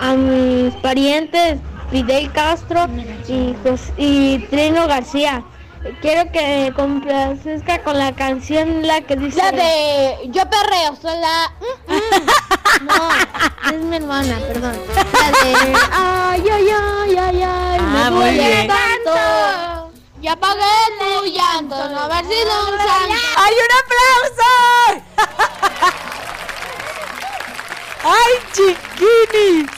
[0.00, 1.58] a mis parientes
[1.90, 2.86] Fidel Castro
[3.28, 5.44] y, Jos- y Trino García.
[6.00, 11.52] Quiero que complazca con la canción la que dice la de Yo perreo, sola.
[12.82, 14.72] No, es mi hermana, perdón.
[15.12, 15.54] La de
[15.92, 18.66] Ay, ay, ay, ay, ay, Ah, me bien.
[18.66, 19.83] tanto.
[20.24, 20.64] Ya pagué
[20.98, 23.14] tu llanto, no haber sido un santo.
[23.36, 24.52] ¡Hay un aplauso!
[28.04, 29.68] ¡Ay, chiquinis!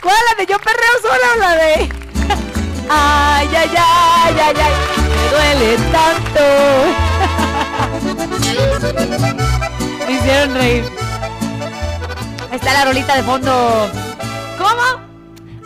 [0.00, 0.14] ¿Cuál?
[0.28, 1.74] ¿La de yo perreo sola o la de.?
[2.88, 4.74] ¡Ay, ay, ay, ay, ay!
[5.16, 6.44] ¡Me duele tanto!
[10.06, 10.84] Me hicieron reír.
[12.48, 13.90] Ahí está la rolita de fondo.
[14.56, 14.86] ¿Cómo?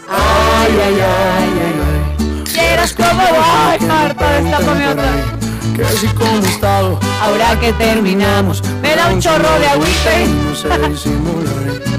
[0.09, 1.75] ¡Ay, ay, ay, ay!
[1.77, 1.84] ay.
[2.55, 4.41] ¿Quieres como voy, Marta?
[4.41, 5.11] Destápame otra.
[5.75, 10.27] Que así como he estado, Ahora que terminamos, me da un chorro de agüite.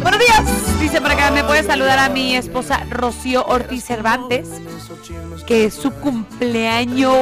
[0.01, 0.80] Buenos días.
[0.80, 4.47] Dice por acá, me puede saludar a mi esposa Rocío Ortiz Cervantes,
[5.45, 7.14] que es su cumpleaños.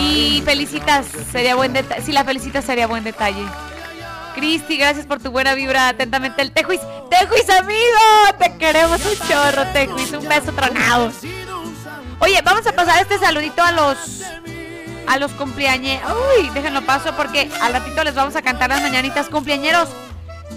[0.00, 2.02] Y felicitas, sería buen detalle.
[2.02, 3.44] Si la felicitas, sería buen detalle.
[4.38, 5.88] Cristi, gracias por tu buena vibra.
[5.88, 6.80] Atentamente, el Tejuis.
[7.10, 8.38] Tejuis, amigo.
[8.38, 10.12] Te queremos un chorro, Tejuis.
[10.12, 11.10] Un beso tronado.
[12.20, 14.22] Oye, vamos a pasar este saludito a los
[15.08, 16.00] a los cumpleaños.
[16.38, 19.88] Uy, déjenlo paso porque al ratito les vamos a cantar las mañanitas cumpleañeros.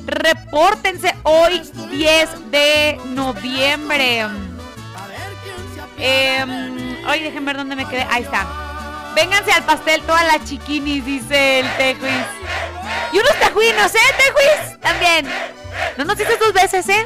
[0.06, 4.28] Repórtense hoy 10 de noviembre.
[5.98, 8.06] Em, ay, déjenme ver dónde me quedé.
[8.12, 8.61] Ahí está.
[9.16, 12.26] Vénganse al pastel todas las chiquinis, dice el Tejuis.
[13.14, 14.80] Y unos tejuinos, ¿eh, Tejuis?
[14.80, 15.28] También.
[15.98, 17.06] No nos dices dos veces, ¿eh?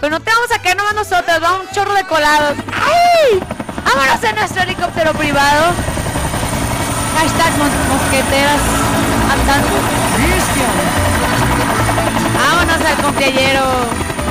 [0.00, 2.54] Pero no te vamos a caer nomás nosotros, va un chorro de colados.
[2.74, 3.40] ¡Ay!
[3.84, 5.72] Vámonos en nuestro helicóptero privado.
[7.18, 8.60] Hashtag mos- mosqueteras
[9.32, 9.68] andando.
[12.34, 13.62] Vámonos al cumpleañero.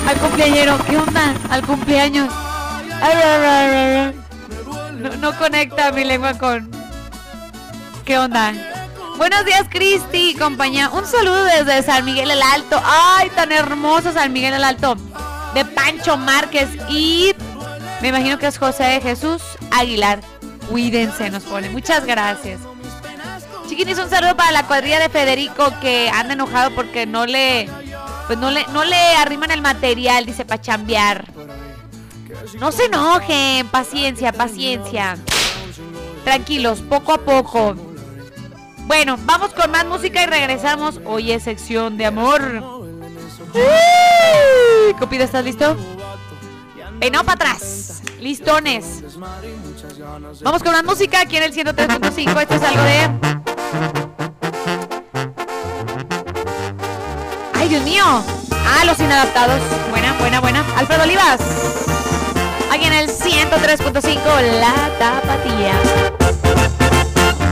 [0.07, 0.78] Al cumpleañero.
[0.88, 1.34] ¿Qué onda?
[1.49, 2.30] Al cumpleaños.
[4.99, 6.69] No, no conecta mi lengua con.
[8.06, 8.53] ¿Qué onda?
[9.18, 10.89] Buenos días, Cristi y compañía.
[10.91, 12.80] Un saludo desde San Miguel el Alto.
[12.86, 14.95] Ay, tan hermoso San Miguel el Alto.
[15.56, 16.70] De Pancho Márquez.
[16.88, 17.34] Y
[18.01, 19.41] me imagino que es José de Jesús
[19.72, 20.22] Aguilar.
[20.70, 21.70] Cuídense, nos pone.
[21.70, 22.60] Muchas gracias.
[23.68, 27.68] Chiquinis, un saludo para la cuadrilla de Federico que anda enojado porque no le.
[28.28, 31.26] Pues no le, no le arriman el material, dice, para chambear.
[32.60, 35.18] No se enojen, paciencia, paciencia.
[36.24, 37.94] Tranquilos, poco a poco.
[38.86, 40.99] Bueno, vamos con más música y regresamos.
[41.05, 42.41] Hoy es sección de amor.
[43.53, 45.75] Uy, Cupido, ¿estás listo?
[46.99, 48.01] Peinado para atrás.
[48.19, 49.03] Listones.
[50.43, 52.41] Vamos con más música aquí en el 103.5.
[52.41, 53.09] Esto es algo de.
[57.53, 58.03] ¡Ay, Dios mío!
[58.05, 59.61] Ah, los inadaptados.
[59.89, 60.63] Buena, buena, buena.
[60.77, 61.41] Alfredo Olivas.
[62.71, 66.24] Aquí en el 103.5, La Tapatía.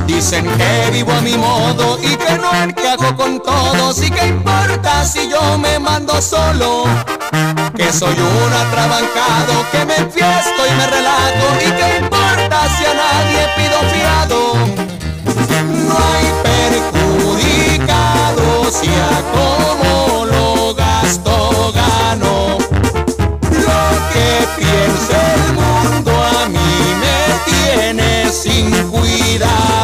[0.06, 5.04] Dicen que vivo a mi modo y que no encajo con todos y que importa
[5.06, 6.84] si yo me mando solo.
[7.76, 12.93] Que soy un atrabancado, que me enfiesto y me relajo y que importa si a
[12.93, 14.54] nadie pido fiado.
[15.88, 22.58] No hay perjudicado si a como lo gasto gano.
[23.41, 23.82] Lo
[24.14, 26.74] que piense el mundo a mí
[27.04, 27.18] me
[27.51, 29.82] tiene sin cuidado.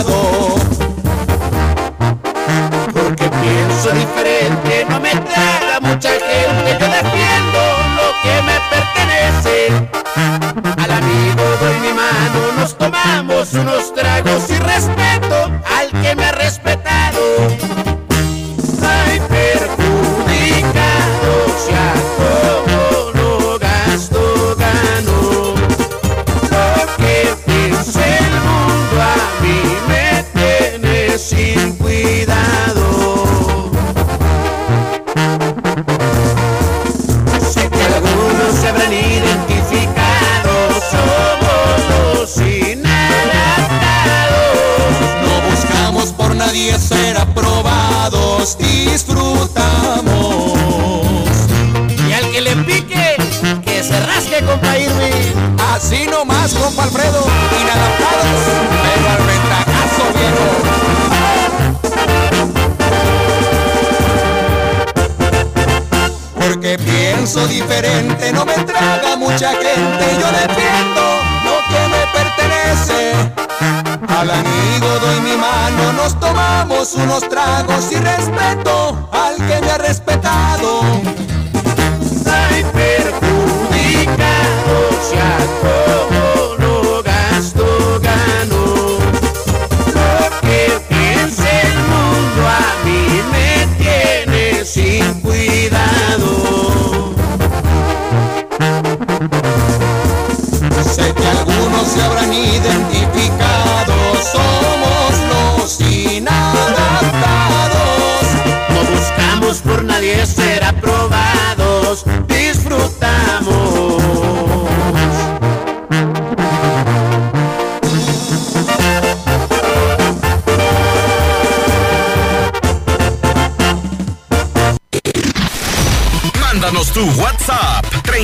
[74.32, 80.82] Amigo doy mi mano, nos tomamos unos tragos y respeto al que me ha respetado.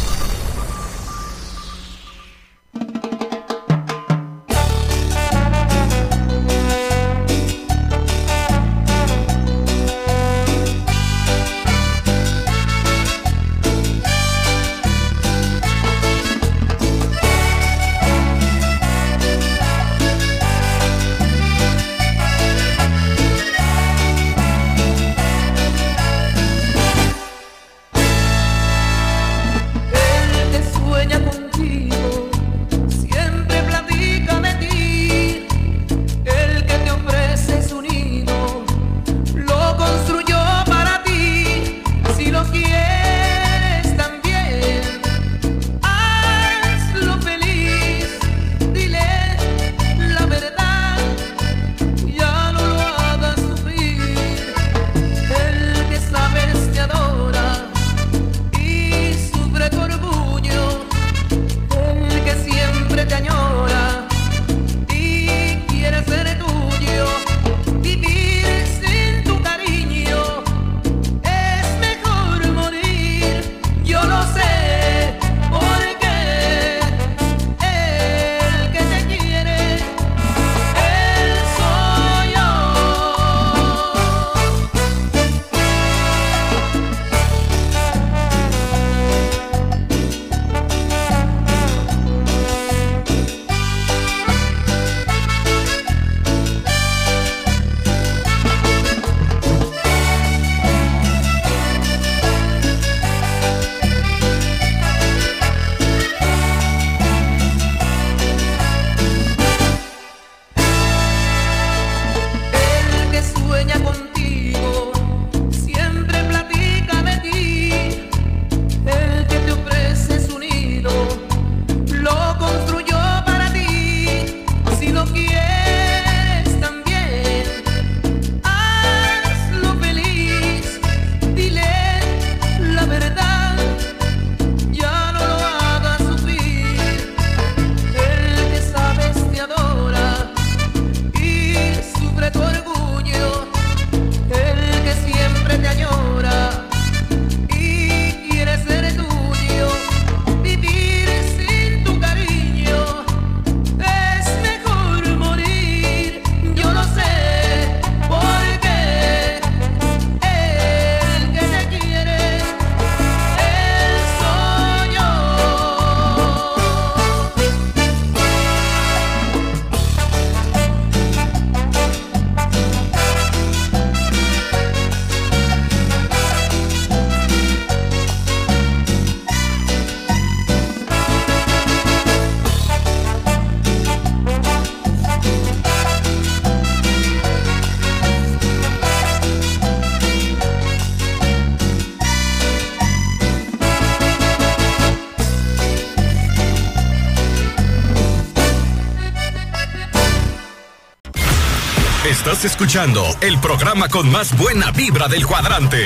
[202.38, 205.82] Estás escuchando el programa con más buena vibra del cuadrante.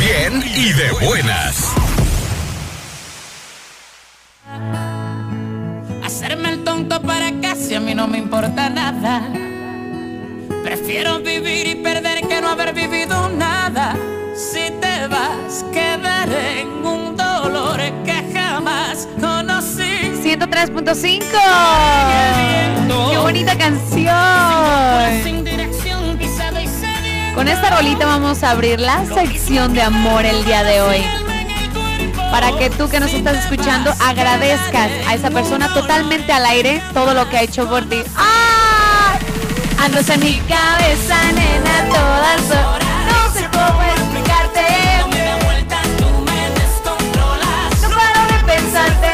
[0.00, 1.72] Bien y de buenas.
[6.04, 9.28] Hacerme el tonto para casi a mí no me importa nada.
[10.62, 13.96] Prefiero vivir y perder que no haber vivido nada.
[14.36, 20.12] Si te vas, quedaré en un dolor que jamás conocí.
[20.22, 23.10] 103.5.
[23.10, 24.47] Qué bonita canción.
[27.48, 31.02] Con esta rolita vamos a abrir la sección de amor el día de hoy.
[32.30, 37.14] Para que tú que nos estás escuchando agradezcas a esa persona totalmente al aire todo
[37.14, 38.02] lo que ha hecho por ti.
[38.16, 39.18] ¡Ay!
[39.82, 42.88] Andas en mi cabeza, nena, todas horas.
[43.08, 44.66] No sé cómo explicarte.
[47.80, 49.10] No paro de pensarte.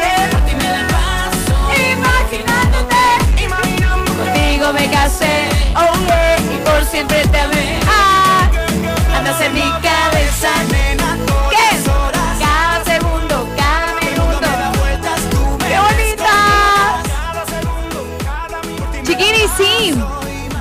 [1.89, 3.01] Imaginándote.
[4.17, 5.47] Contigo me casé.
[5.73, 5.95] Oh
[6.95, 7.79] siempre te amé.
[7.87, 8.14] Ah,
[9.41, 11.17] en mi cabeza, nena.
[11.49, 11.91] ¿Qué?
[12.39, 14.47] Cada segundo, cada minuto.
[15.67, 17.01] ¡Qué bonita!
[19.03, 19.93] Chiquini, sí.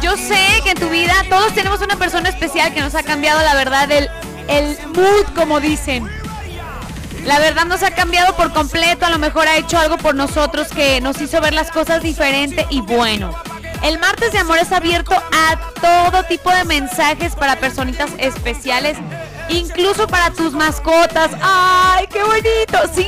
[0.03, 3.43] Yo sé que en tu vida todos tenemos una persona especial que nos ha cambiado,
[3.43, 4.09] la verdad, el,
[4.49, 6.09] el mood, como dicen.
[7.25, 10.69] La verdad nos ha cambiado por completo, a lo mejor ha hecho algo por nosotros
[10.69, 13.35] que nos hizo ver las cosas diferente y bueno.
[13.85, 18.97] El martes de amor es abierto a todo tipo de mensajes para personitas especiales,
[19.51, 21.31] incluso para tus mascotas.
[21.43, 22.79] ¡Ay, qué bonito!
[22.95, 23.07] Sí,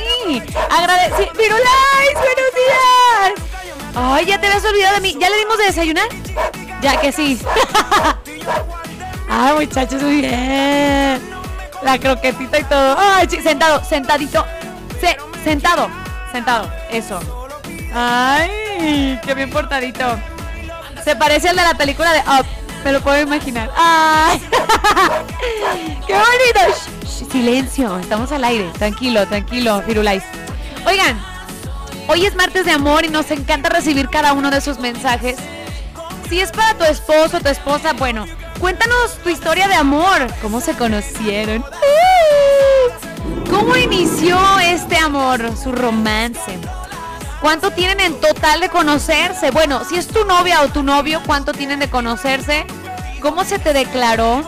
[0.69, 1.31] agradeci...
[1.35, 3.49] ¡Virulais, buenos días!
[3.95, 5.17] Ay, ya te habías olvidado de mí.
[5.19, 6.09] ¿Ya le dimos de desayunar?
[6.79, 7.41] Ya que sí.
[9.31, 11.19] Ay, muchachos, muy bien.
[11.81, 12.95] La croquetita y todo.
[12.99, 14.45] Ay, sentado, sentadito.
[15.01, 15.89] Se, sentado,
[16.31, 16.71] sentado.
[16.91, 17.19] Eso.
[17.95, 20.15] Ay, qué bien portadito.
[21.07, 22.45] Se parece al de la película de Up.
[22.83, 23.71] Me lo puedo imaginar.
[23.77, 24.41] Ay.
[26.05, 27.29] qué bonito.
[27.31, 28.69] Silencio, estamos al aire.
[28.77, 30.21] Tranquilo, tranquilo, Firulais.
[30.85, 31.17] Oigan,
[32.09, 35.37] hoy es martes de amor y nos encanta recibir cada uno de sus mensajes.
[36.27, 38.25] Si es para tu esposo tu esposa, bueno,
[38.59, 40.27] cuéntanos tu historia de amor.
[40.41, 41.61] ¿Cómo se conocieron?
[41.61, 46.59] Uh, ¿Cómo inició este amor, su romance?
[47.41, 49.51] ¿Cuánto tienen en total de conocerse?
[49.51, 52.65] Bueno, si es tu novia o tu novio, ¿cuánto tienen de conocerse?
[53.21, 54.43] ¿Cómo se te declaró?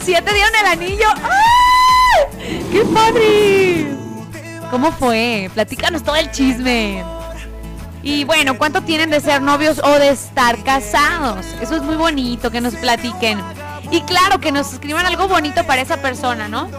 [0.00, 1.08] Si ya te dieron el anillo.
[1.16, 2.64] ¡Ay!
[2.72, 3.86] ¡Qué padre!
[4.70, 5.50] ¿Cómo fue?
[5.52, 7.04] Platícanos todo el chisme.
[8.02, 11.44] Y bueno, ¿cuánto tienen de ser novios o de estar casados?
[11.60, 13.40] Eso es muy bonito que nos platiquen.
[13.90, 16.70] Y claro, que nos escriban algo bonito para esa persona, ¿no?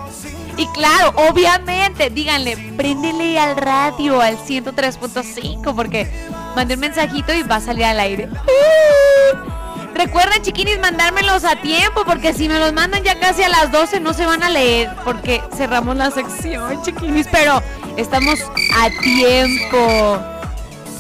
[0.60, 6.12] Y claro, obviamente, díganle, préndele al radio al 103.5 porque
[6.54, 8.28] mandé un mensajito y va a salir al aire.
[8.28, 9.60] ¡Uh!
[9.96, 14.02] Recuerden, chiquinis, mandármelos a tiempo porque si me los mandan ya casi a las 12
[14.02, 17.64] no se van a leer porque cerramos la sección, chiquinis, pero
[17.96, 18.40] estamos
[18.76, 20.20] a tiempo.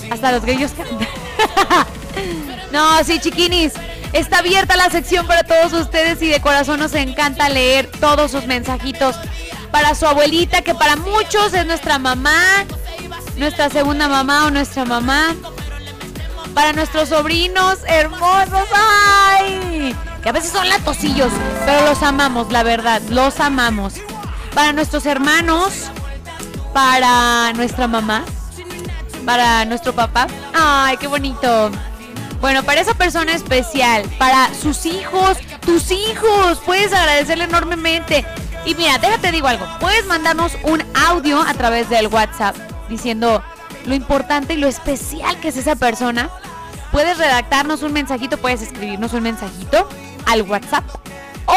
[0.10, 1.06] Hasta los grillos cantan.
[2.72, 3.74] no, sí, chiquinis.
[4.14, 8.46] Está abierta la sección para todos ustedes y de corazón nos encanta leer todos sus
[8.48, 9.16] mensajitos
[9.72, 12.66] para su abuelita, que para muchos es nuestra mamá,
[13.38, 15.36] nuestra segunda mamá o nuestra mamá.
[16.56, 19.96] Para nuestros sobrinos hermosos, ¡ay!
[20.24, 21.32] Que a veces son latosillos,
[21.66, 23.94] pero los amamos, la verdad, los amamos.
[24.54, 25.74] Para nuestros hermanos,
[26.74, 28.26] para nuestra mamá,
[29.26, 30.28] para nuestro papá.
[30.54, 31.72] ¡Ay, qué bonito!
[32.42, 38.26] Bueno, para esa persona especial, para sus hijos, tus hijos, puedes agradecerle enormemente.
[38.66, 42.56] Y mira, déjate digo algo, puedes mandarnos un audio a través del WhatsApp
[42.88, 43.44] diciendo
[43.86, 46.30] lo importante y lo especial que es esa persona.
[46.92, 49.88] Puedes redactarnos un mensajito, puedes escribirnos un mensajito
[50.26, 50.84] al WhatsApp.
[51.46, 51.56] O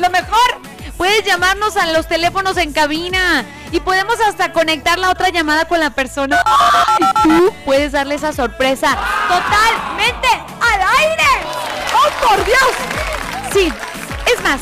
[0.00, 0.60] lo mejor,
[1.00, 5.80] puedes llamarnos a los teléfonos en cabina y podemos hasta conectar la otra llamada con
[5.80, 6.42] la persona.
[6.98, 10.28] Y tú puedes darle esa sorpresa totalmente
[10.60, 11.24] al aire.
[11.94, 12.70] ¡Oh, por Dios!
[13.50, 13.72] Sí,
[14.30, 14.60] es más,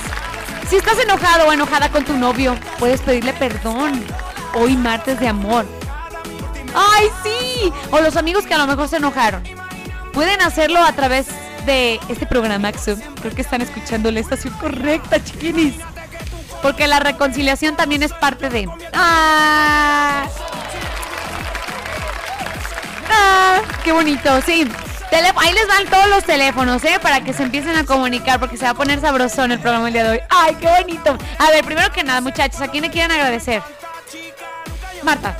[0.70, 4.06] si estás enojado o enojada con tu novio, puedes pedirle perdón.
[4.54, 5.66] Hoy martes de amor.
[6.72, 7.72] ¡Ay, sí!
[7.90, 9.42] O los amigos que a lo mejor se enojaron.
[10.12, 11.26] Pueden hacerlo a través
[11.66, 13.00] de este programa, Axum.
[13.20, 15.74] Creo que están escuchando la estación correcta, chiquinis.
[16.62, 18.68] Porque la reconciliación también es parte de...
[18.92, 20.26] ¡Ah!
[23.10, 23.60] ¡Ah!
[23.84, 24.40] ¡Qué bonito!
[24.42, 24.68] Sí.
[25.36, 26.98] Ahí les van todos los teléfonos, ¿eh?
[27.00, 29.94] Para que se empiecen a comunicar, porque se va a poner sabrosón el programa el
[29.94, 30.20] día de hoy.
[30.28, 31.16] ¡Ay, qué bonito!
[31.38, 33.62] A ver, primero que nada, muchachos, ¿a quién le quieren agradecer?
[35.02, 35.36] Marta.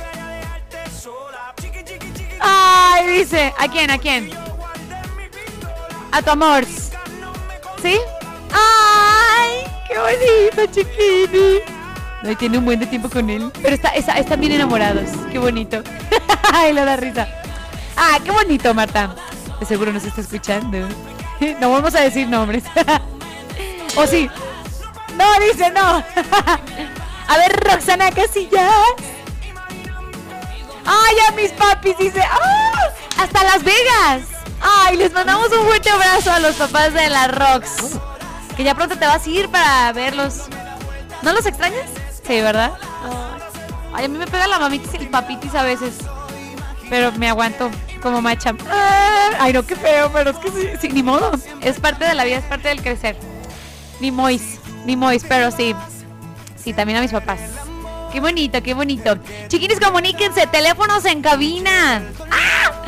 [2.39, 3.53] ¡Ay, dice!
[3.57, 3.91] ¿A quién?
[3.91, 4.31] ¿A quién?
[6.11, 6.65] A tu amor.
[7.81, 7.99] ¿Sí?
[8.51, 9.65] ¡Ay!
[9.89, 11.59] ¡Qué bonito, chiquini!
[12.23, 13.51] No, tiene un buen de tiempo con él.
[13.61, 15.09] Pero está, está- están bien enamorados.
[15.31, 15.81] Qué bonito.
[16.53, 17.27] Ay, le da risa.
[17.97, 19.15] Ah, qué bonito, Marta.
[19.59, 20.77] De seguro nos está escuchando.
[21.59, 22.63] No vamos a decir nombres.
[23.95, 24.29] ¿O sí?
[25.17, 25.81] No, dice no.
[27.27, 28.69] A ver, Roxana Casillas.
[30.85, 32.21] Ay, a mis papis dice.
[32.21, 32.89] ¡Ah!
[33.17, 34.21] Hasta Las Vegas.
[34.61, 37.97] Ay, les mandamos un fuerte abrazo a los papás de la Rox.
[38.59, 40.49] Que ya pronto te vas a ir para verlos.
[41.21, 41.85] ¿No los extrañas?
[42.27, 42.73] Sí, ¿verdad?
[43.93, 45.95] Ay, a mí me pega la mamitis y el papitis a veces.
[46.89, 48.53] Pero me aguanto como macha.
[49.39, 51.31] Ay, no, qué feo, pero es que sí, sí, ni modo.
[51.61, 53.15] Es parte de la vida, es parte del crecer.
[54.01, 55.73] Ni mois, ni mois, pero sí.
[56.61, 57.39] Sí, también a mis papás.
[58.11, 59.17] Qué bonito, qué bonito.
[59.47, 62.01] Chiquines, comuníquense, teléfonos en cabina.
[62.29, 62.78] ¡Ah!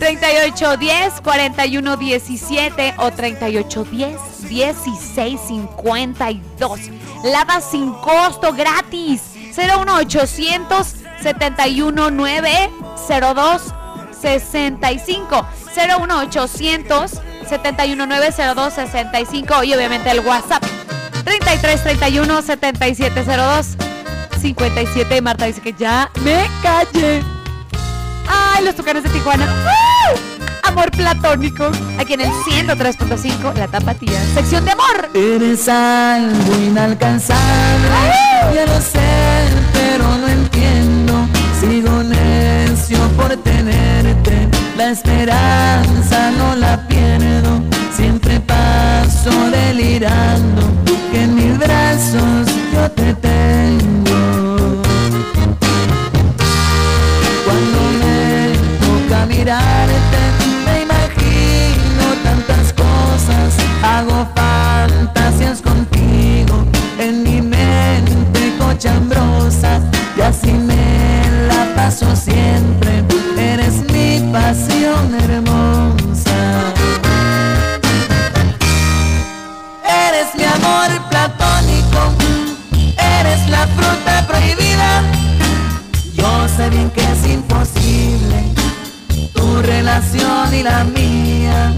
[0.00, 6.80] 3810 41 17 o 3810 16 52.
[7.24, 9.22] Lava sin costo gratis.
[9.54, 13.62] 01800 71 902
[14.20, 17.10] 65 01800
[17.48, 20.64] 71 902 65 y obviamente el WhatsApp
[21.24, 23.76] 33 31 7702
[24.40, 27.22] 57 Marta dice que ya me callé.
[28.28, 29.44] Ay, los tucanes de Tijuana.
[29.44, 29.89] ¡Uh!
[30.62, 31.70] Amor platónico.
[31.98, 34.20] Aquí en el 103.5, la tapatía.
[34.34, 35.08] Sección de amor.
[35.14, 37.88] Eres algo inalcanzable,
[38.54, 41.26] ya lo sé, pero no entiendo.
[41.60, 47.62] Sigo necio por tenerte, la esperanza no la pierdo.
[47.94, 50.62] Siempre paso delirando,
[51.12, 54.09] que en mis brazos yo te tengo.
[63.82, 66.64] Hago fantasías contigo
[66.98, 69.80] en mi mente cochambrosa
[70.16, 73.04] y así me la paso siempre.
[73.38, 76.38] Eres mi pasión hermosa.
[80.06, 82.00] Eres mi amor platónico,
[83.18, 85.02] eres la fruta prohibida.
[86.14, 88.44] Yo sé bien que es imposible
[89.32, 91.72] tu relación y la mía,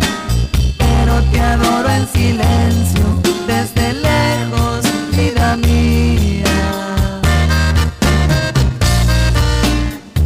[1.13, 3.05] pero te adoro en silencio,
[3.47, 6.45] desde lejos, vida mía.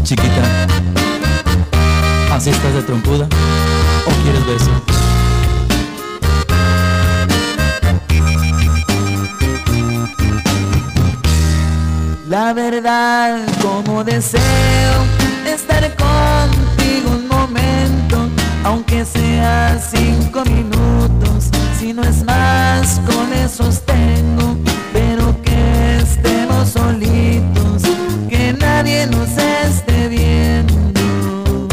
[0.04, 0.42] Chiquita,
[2.32, 3.26] ¿así estás de trompuda?
[4.06, 4.70] ¿O quieres beso?
[12.28, 15.04] La verdad, como deseo
[15.46, 17.25] estar contigo
[18.66, 24.56] aunque sea cinco minutos, si no es más, con esos tengo,
[24.92, 27.82] pero que estemos solitos,
[28.28, 31.68] que nadie nos esté viendo.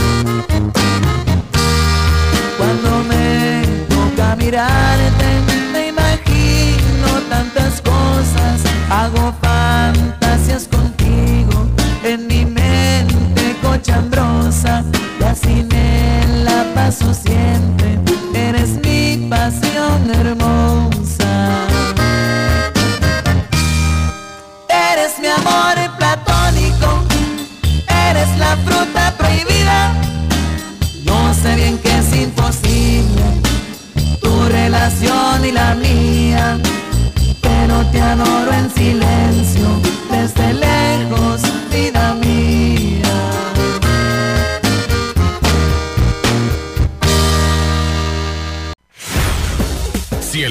[2.58, 4.83] Cuando me toca mirarte,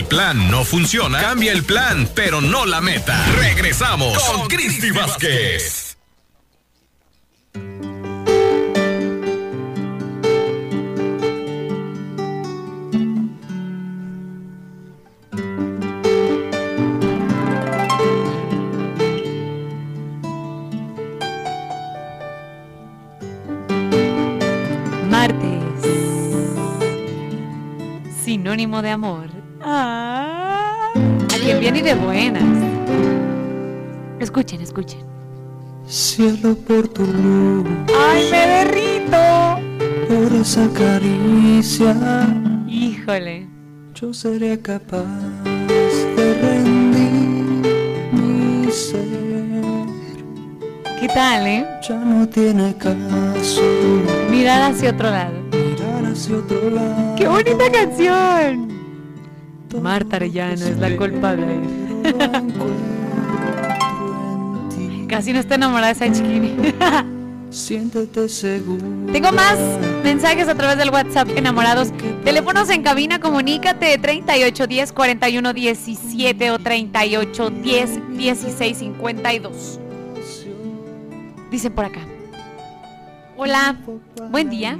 [0.03, 3.25] el plan no funciona, cambia el plan, pero no la meta.
[3.37, 5.97] Regresamos con Cristi Vázquez.
[25.09, 25.47] Martes.
[28.24, 29.32] Sinónimo de amor.
[29.64, 32.43] Ah, a quien viene y de buenas.
[34.18, 35.01] Escuchen, escuchen.
[35.86, 37.66] Cielo por tu luz,
[38.09, 39.59] ¡Ay, me derrito!
[40.09, 41.94] por esa caricia,
[42.68, 43.47] Híjole.
[43.94, 45.05] yo seré capaz
[46.16, 47.72] de rendir
[48.12, 49.02] mi ser.
[51.01, 51.66] ¿Qué tal, eh?
[51.89, 53.60] Ya no tiene caso
[54.30, 55.32] Mirar hacia otro lado.
[55.52, 57.14] mirar hacia otro lado.
[57.16, 58.61] ¡Qué bonita canción!
[59.81, 61.61] Marta Arellano es la culpable.
[65.09, 66.57] Casi no está enamorada de esa chiquini.
[67.51, 68.82] Siéntete seguro.
[69.12, 69.59] Tengo más
[70.03, 71.93] mensajes a través del WhatsApp enamorados.
[72.24, 79.78] Teléfonos en cabina, comunícate 38 10 41 17 o 38 10 16 52.
[81.51, 82.01] Dicen por acá.
[83.36, 83.77] Hola,
[84.31, 84.78] buen día.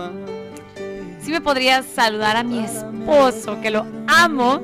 [1.21, 4.63] Si me podrías saludar a mi esposo, que lo amo,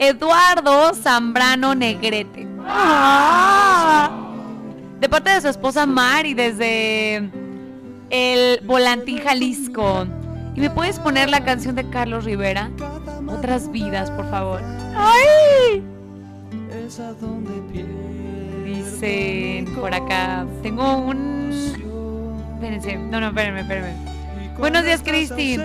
[0.00, 2.48] Eduardo Zambrano Negrete.
[2.66, 4.10] Ah.
[4.98, 7.30] De parte de su esposa Mari desde
[8.08, 10.06] el Volantín Jalisco.
[10.56, 12.70] ¿Y me puedes poner la canción de Carlos Rivera?
[13.28, 14.62] Otras vidas, por favor.
[14.96, 15.84] ¡Ay!
[18.64, 20.46] Dicen por acá.
[20.62, 21.52] Tengo un.
[22.54, 22.96] Espérense.
[22.96, 23.94] No, no, espérenme, espérenme.
[24.58, 25.58] Buenos días, Cristi.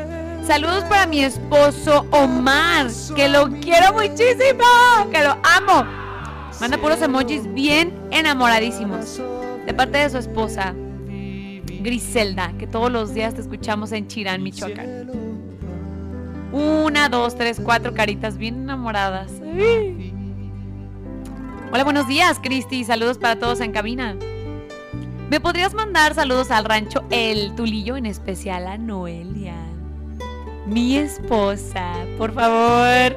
[0.45, 5.89] Saludos para mi esposo Omar, que lo quiero muchísimo, que lo amo.
[6.61, 9.19] Manda puros emojis bien enamoradísimos.
[9.65, 10.75] De parte de su esposa,
[11.81, 15.09] Griselda, que todos los días te escuchamos en Chirán, Michoacán.
[16.51, 19.31] Una, dos, tres, cuatro caritas bien enamoradas.
[21.71, 22.83] Hola, buenos días, Cristi.
[22.83, 24.15] Saludos para todos en cabina.
[25.31, 29.64] ¿Me podrías mandar saludos al rancho El Tulillo, en especial a Noelia?
[30.65, 33.15] Mi esposa, por favor.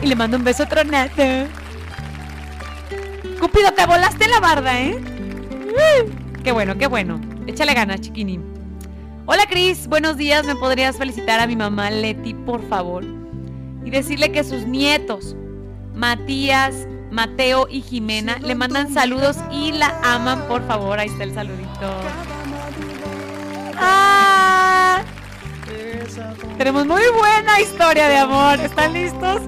[0.00, 1.10] Y le mando un beso tronado.
[3.40, 5.00] Cupido, te volaste la barda, ¿eh?
[6.44, 7.20] Qué bueno, qué bueno.
[7.46, 8.38] Échale ganas, chiquini.
[9.26, 9.88] Hola, Cris.
[9.88, 10.46] Buenos días.
[10.46, 13.04] ¿Me podrías felicitar a mi mamá Leti, por favor?
[13.84, 15.34] Y decirle que sus nietos,
[15.94, 21.00] Matías, Mateo y Jimena, le mandan saludos y la aman, por favor.
[21.00, 21.90] Ahí está el saludito.
[23.76, 25.02] ¡Ah!
[26.56, 28.60] Tenemos muy buena historia de amor.
[28.60, 29.42] ¿Están listos?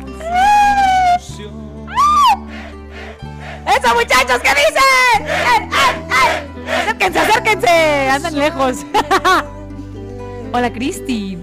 [3.67, 4.41] ¡Eso, muchachos!
[4.43, 5.27] ¿Qué dicen?
[5.27, 6.83] ¡Ay, ay, ay!
[6.83, 8.09] Acérquense, acérquense.
[8.11, 8.85] Andan lejos.
[10.53, 11.39] Hola, Cristi.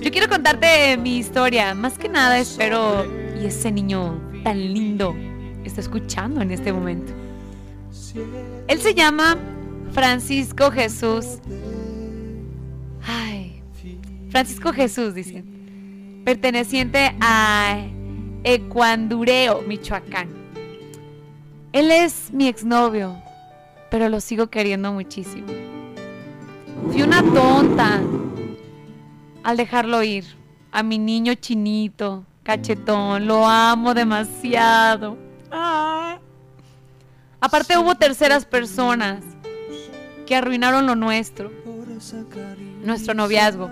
[0.00, 1.74] Yo quiero contarte mi historia.
[1.74, 3.06] Más que nada espero
[3.40, 5.14] y ese niño tan lindo
[5.64, 7.12] está escuchando en este momento.
[8.68, 9.36] Él se llama
[9.92, 11.38] Francisco Jesús.
[14.36, 15.42] Francisco Jesús, dice.
[16.22, 17.86] Perteneciente a
[18.44, 20.28] Ecuandureo, Michoacán.
[21.72, 23.16] Él es mi exnovio,
[23.90, 25.46] pero lo sigo queriendo muchísimo.
[26.92, 28.02] Fui una tonta
[29.42, 30.26] al dejarlo ir.
[30.70, 35.16] A mi niño chinito, cachetón, lo amo demasiado.
[35.50, 36.18] Ah.
[37.40, 39.24] Aparte hubo terceras personas
[40.26, 41.50] que arruinaron lo nuestro,
[42.84, 43.70] nuestro noviazgo.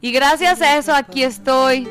[0.00, 1.88] Y gracias a eso aquí estoy,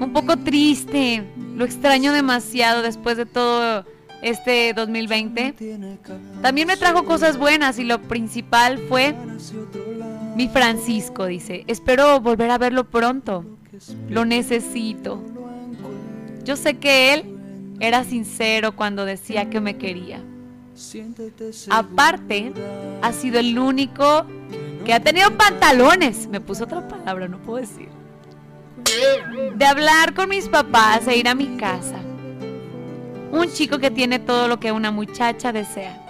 [0.00, 1.22] un poco triste,
[1.54, 3.84] lo extraño demasiado después de todo
[4.22, 5.54] este 2020.
[6.40, 9.14] También me trajo cosas buenas y lo principal fue
[10.34, 11.64] mi Francisco, dice.
[11.66, 13.44] Espero volver a verlo pronto.
[14.08, 15.22] Lo necesito.
[16.44, 17.36] Yo sé que él
[17.80, 20.22] era sincero cuando decía que me quería.
[21.70, 22.52] Aparte,
[23.02, 24.26] ha sido el único
[24.84, 26.28] que ha tenido pantalones.
[26.28, 27.88] Me puso otra palabra, no puedo decir.
[29.56, 31.96] De hablar con mis papás e ir a mi casa.
[33.32, 36.00] Un chico que tiene todo lo que una muchacha desea.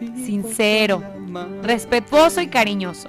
[0.00, 1.02] Sincero,
[1.62, 3.08] respetuoso y cariñoso.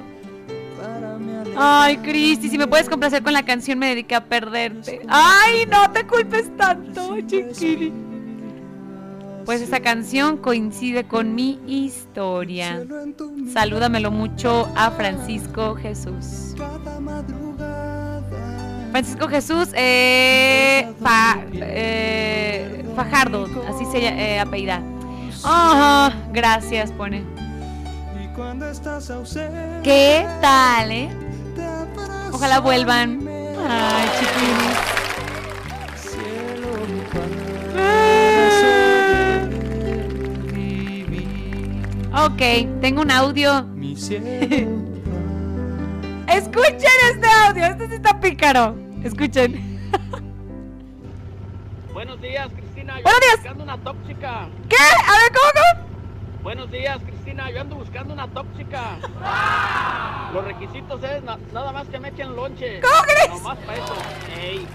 [1.59, 5.01] Ay, Cristi, si me puedes complacer con la canción, me dediqué a perderte.
[5.07, 7.91] Ay, no te culpes tanto, chiquiri.
[9.47, 12.85] Pues esa canción coincide con mi historia.
[13.53, 16.53] Salúdamelo mucho a Francisco Jesús.
[18.91, 20.93] Francisco Jesús eh,
[21.61, 24.83] eh, Fajardo, así se eh, apellida.
[25.45, 27.23] Ajá, gracias, pone.
[29.81, 31.09] ¿Qué tal, eh?
[32.33, 33.25] Ojalá vuelvan.
[33.65, 35.06] Ay, chiquinis.
[42.17, 42.41] Ok,
[42.81, 43.59] tengo un audio.
[46.27, 48.75] Escuchen este audio, este sí está pícaro.
[49.03, 49.77] Escuchen.
[51.93, 52.97] Buenos días, Cristina.
[52.97, 53.35] Yo Buenos ando días.
[53.37, 54.47] buscando una tóxica.
[54.69, 54.75] ¿Qué?
[54.77, 55.87] A ver, ¿cómo, cómo?
[56.43, 57.49] Buenos días, Cristina.
[57.51, 58.83] Yo ando buscando una tóxica.
[60.33, 62.81] Los requisitos es na- nada más que me echen lonche.
[62.81, 63.29] ¿Cómo crees?
[63.29, 63.95] Nomás para eso.
[64.41, 64.67] Ey.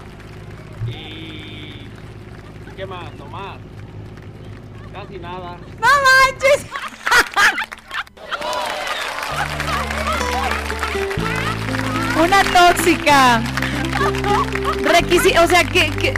[0.87, 1.87] Y...
[2.75, 3.13] ¿Qué más?
[3.17, 3.57] Nomás.
[4.93, 5.57] Casi nada.
[5.81, 6.67] ¡No manches!
[12.23, 13.41] Una tóxica.
[14.83, 16.13] Requisi o sea, ¿qué, qué,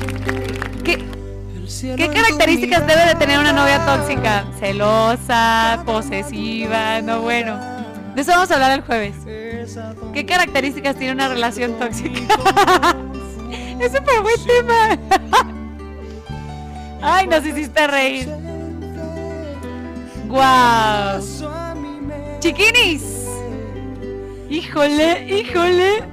[0.84, 4.44] qué, características debe de tener una novia tóxica?
[4.60, 7.58] Celosa, posesiva, no bueno.
[8.14, 9.16] De eso vamos a hablar el jueves.
[10.14, 12.20] ¿Qué características tiene una relación tóxica?
[13.80, 15.00] es súper buen tema.
[17.02, 18.45] Ay, nos hiciste reír.
[20.28, 21.22] Guau.
[22.40, 23.04] Chiquinis.
[24.50, 26.04] Híjole, híjole.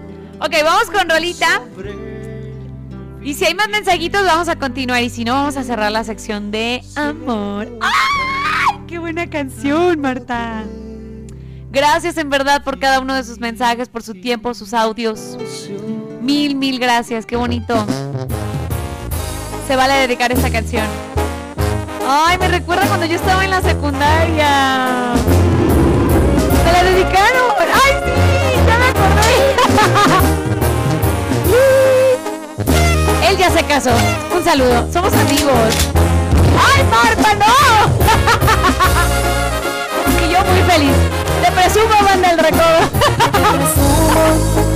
[0.40, 1.62] Ok, vamos con Rolita.
[3.22, 5.02] Y si hay más mensajitos, vamos a continuar.
[5.02, 7.68] Y si no, vamos a cerrar la sección de amor.
[7.80, 8.80] ¡Ay!
[8.88, 10.64] ¡Qué buena canción, Marta!
[11.70, 15.38] Gracias en verdad por cada uno de sus mensajes, por su tiempo, sus audios.
[16.20, 17.24] Mil, mil gracias.
[17.24, 17.86] Qué bonito.
[19.66, 21.11] Se vale dedicar esta canción.
[22.08, 25.12] Ay, me recuerda cuando yo estaba en la secundaria.
[26.64, 27.52] Se la dedicaron.
[27.58, 28.12] Ay, sí,
[28.66, 29.32] ya me acordé.
[33.28, 33.90] Él ya se casó.
[34.34, 34.88] Un saludo.
[34.92, 35.74] Somos amigos.
[36.58, 37.54] ¡Ay, Marta, no!
[40.26, 40.96] y yo muy feliz.
[41.42, 42.80] Te presumo, banda el recodo.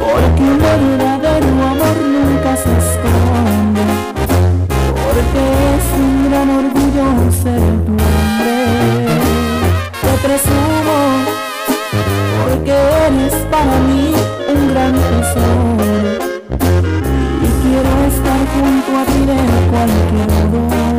[0.00, 3.84] Porque un verdadero amor nunca se esconde
[4.92, 5.42] Porque
[5.76, 5.89] es
[6.30, 8.58] gran orgullo ser tu hombre.
[10.00, 10.98] Te presumo
[12.44, 12.72] Porque
[13.06, 14.14] eres para mí
[14.52, 15.90] un gran tesoro.
[17.42, 19.38] Y quiero estar junto a ti de
[19.70, 20.89] cualquier modo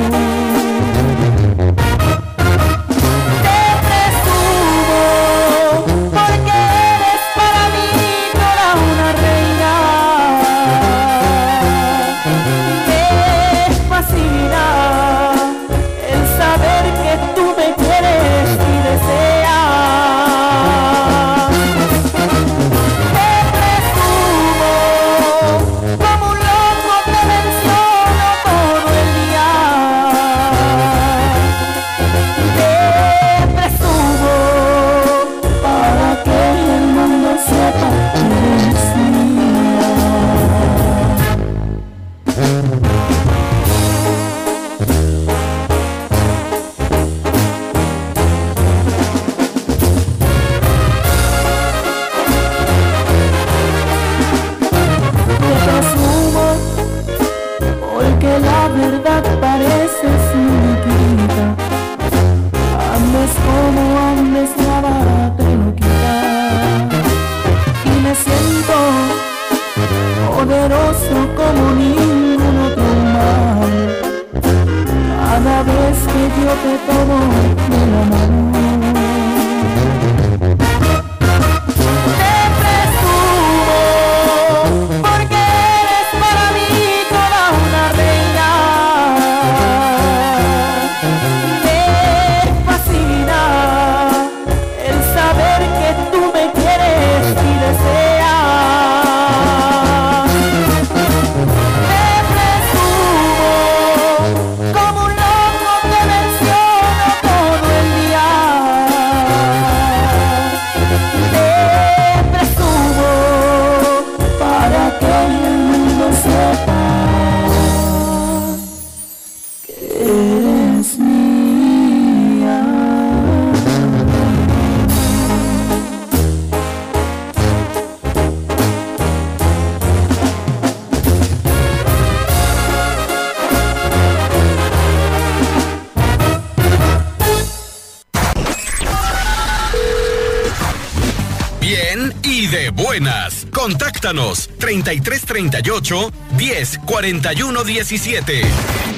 [144.11, 148.90] Contáctanos 3338 10 41 17.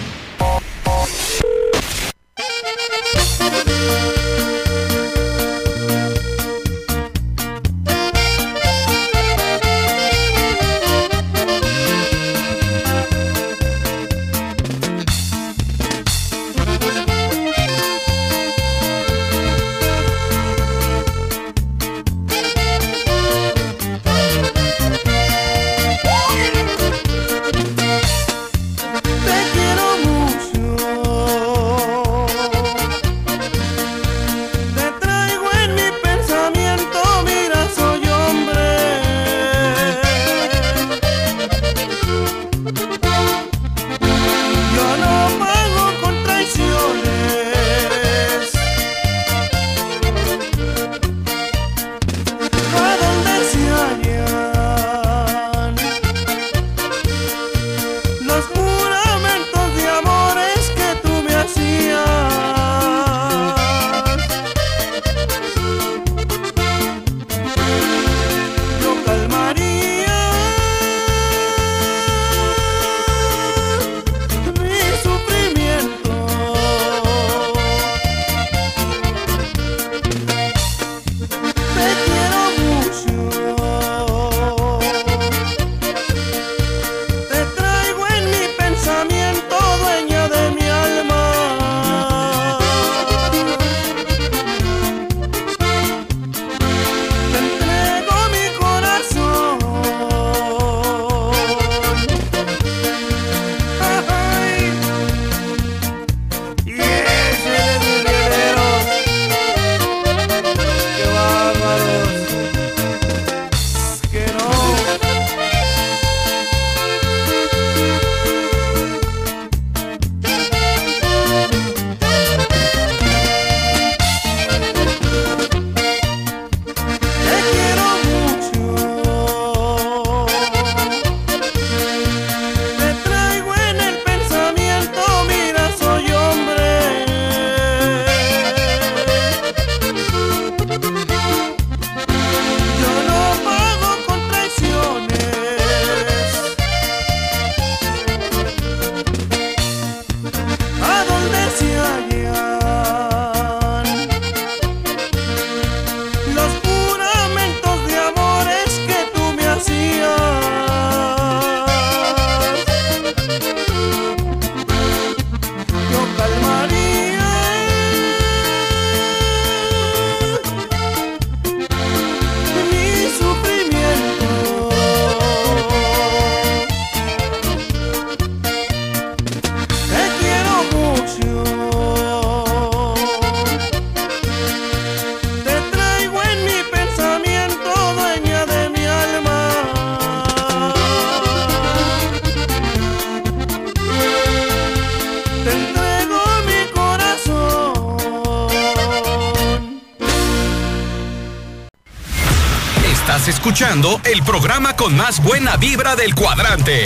[204.14, 206.84] El programa con más buena vibra del cuadrante.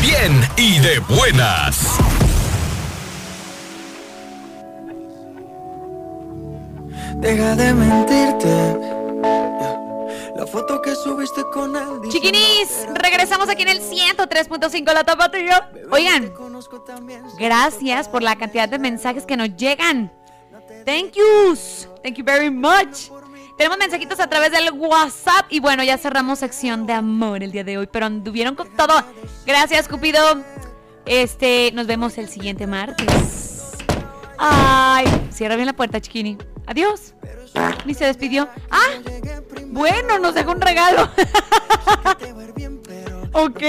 [0.00, 1.98] Bien y de buenas.
[7.16, 8.78] Deja de mentirte.
[10.36, 12.10] La foto que subiste con él.
[12.10, 15.72] Chiquinis, regresamos aquí en el 103.5 La Tapatía.
[15.90, 16.32] Oigan,
[17.40, 20.12] gracias por la cantidad de mensajes que nos llegan.
[20.86, 21.88] Thank yous.
[22.04, 23.10] Thank you very much.
[23.58, 27.64] Tenemos mensajitos a través del WhatsApp y bueno, ya cerramos sección de amor el día
[27.64, 29.02] de hoy, pero anduvieron con todo.
[29.44, 30.20] Gracias, Cupido.
[31.04, 33.76] Este, nos vemos el siguiente martes.
[34.38, 36.38] Ay, cierra bien la puerta, chiquini.
[36.66, 37.14] Adiós.
[37.84, 38.48] Ni se despidió.
[38.70, 39.00] Ah,
[39.66, 41.02] bueno, nos dejó un regalo.
[43.32, 43.62] ok.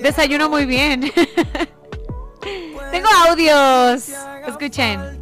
[0.00, 1.10] Desayuno muy bien.
[2.90, 4.10] Tengo audios.
[4.46, 5.13] Escuchen.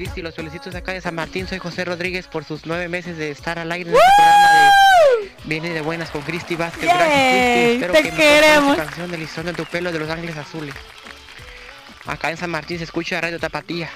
[0.00, 0.22] Cristi.
[0.22, 1.46] Los felicito acá de San Martín.
[1.46, 5.30] Soy José Rodríguez por sus nueve meses de estar al aire en este programa de
[5.44, 6.84] Viene de Buenas con Cristi Vázquez.
[6.84, 7.72] Gracias, Cristi.
[7.74, 8.76] Espero te que me queremos.
[8.76, 10.74] tu canción del listón de tu pelo de Los Ángeles Azules.
[12.06, 13.90] Acá en San Martín se escucha Radio Tapatía.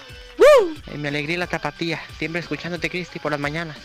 [0.93, 2.02] En mi alegría la Tapatía.
[2.18, 3.78] Siempre escuchándote, Cristi, por las mañanas.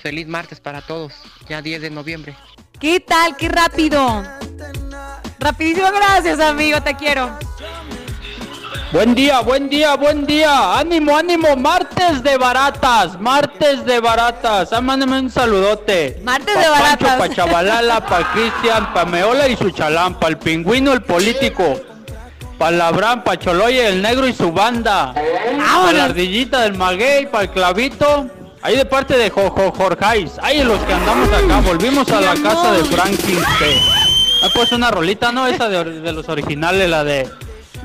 [0.00, 1.12] Feliz martes para todos.
[1.50, 2.34] Ya 10 de noviembre.
[2.80, 3.36] ¿Qué tal?
[3.36, 4.24] ¡Qué rápido!
[5.38, 6.82] Rapidísimo, gracias, amigo.
[6.82, 7.38] Te quiero.
[8.96, 10.78] Buen día, buen día, buen día.
[10.78, 11.54] Ánimo, ánimo.
[11.54, 14.72] Martes de baratas, martes de baratas.
[14.72, 16.18] Ah, mándame un saludote.
[16.24, 17.18] Martes Pa' de Pancho, baratas.
[17.18, 21.78] pa' Chavalala, pa' Cristian, pa' Meola y su chalán, pa' el pingüino, el político.
[22.56, 25.12] Pa' Labrán, pa' Choloye, el negro y su banda.
[25.12, 28.30] Pa' la ardillita del maguey, pa' el clavito.
[28.62, 30.38] Ahí de parte de Jojo Jorjais.
[30.40, 33.80] Ahí los que andamos acá, volvimos a la casa de Franklin T.
[34.42, 35.46] Ah, pues una rolita, ¿no?
[35.46, 37.28] Esa de, de los originales, la de...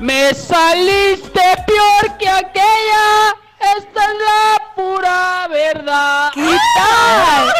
[0.02, 3.36] Me saliste peor que aquella.
[3.76, 6.32] Esta es la pura verdad.
[6.34, 7.54] ¿Qué tal?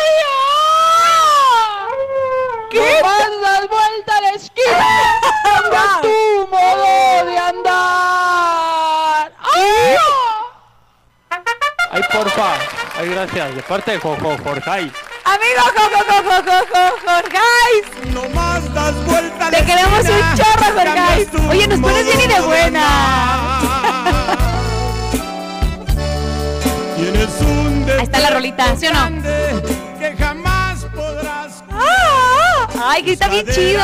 [2.69, 3.01] ¿Qué?
[3.01, 5.21] Vas das vuelta a la esquina.
[5.45, 9.33] Cambia tu modo de andar.
[11.93, 12.82] Ay, porfa.
[13.03, 13.57] Ay, gracias.
[13.57, 14.93] De parte de Jojo Jorjais.
[15.25, 18.15] Amigo Jojo Jojo Jojo Jorgais.
[18.15, 21.29] No más das vuelta a la Te queremos un chorro, Jorgais.
[21.51, 22.87] Oye, nos pones bien y de buena.
[26.97, 29.23] Tienes un Ahí está la rolita, ¿sí o no?
[29.99, 33.83] que jamás podrás Ah, Ay, grita bien chido.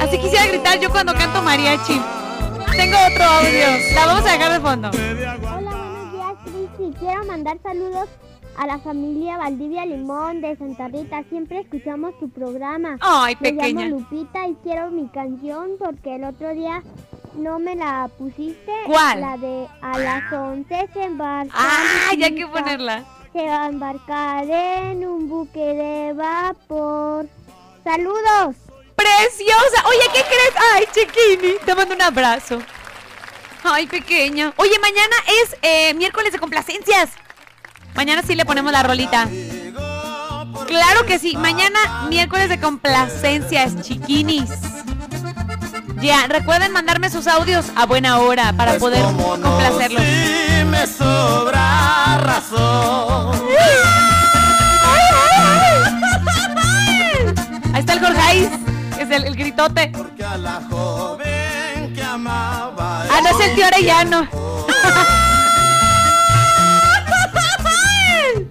[0.00, 2.00] Así quisiera gritar yo cuando canto mariachi.
[2.72, 3.66] Tengo otro audio.
[3.94, 4.90] La vamos a dejar de fondo.
[7.00, 8.08] Quiero mandar saludos
[8.56, 11.22] a la familia Valdivia Limón de Santa Rita.
[11.28, 12.96] Siempre escuchamos tu programa.
[13.00, 13.84] Ay, Me pequeña.
[13.86, 16.82] llamo Lupita y quiero mi canción porque el otro día
[17.36, 18.72] no me la pusiste.
[18.86, 19.20] ¿Cuál?
[19.20, 21.52] La de a las 11 se embarca.
[21.54, 23.04] Ah, ya hay que ponerla.
[23.32, 27.28] Se va a embarcar en un buque de vapor.
[27.84, 28.56] Saludos.
[28.96, 29.84] Preciosa.
[29.86, 30.54] Oye, ¿qué crees?
[30.74, 31.54] Ay, chiquini.
[31.64, 32.58] Te mando un abrazo.
[33.64, 34.52] Ay, pequeña.
[34.56, 37.10] Oye, mañana es eh, miércoles de complacencias.
[37.94, 39.28] Mañana sí le ponemos la rolita.
[40.66, 41.36] Claro que sí.
[41.36, 44.50] Mañana miércoles de complacencias, chiquinis.
[46.00, 50.02] Ya, recuerden mandarme sus audios a buena hora para poder complacerlos.
[50.66, 53.48] me sobra razón.
[57.74, 58.48] Ahí está el Jorgeis,
[58.96, 59.90] que es el, el gritote.
[59.94, 61.37] Porque a la joven
[62.18, 63.04] amaba.
[63.10, 64.28] Ah, no es el tío Arellano.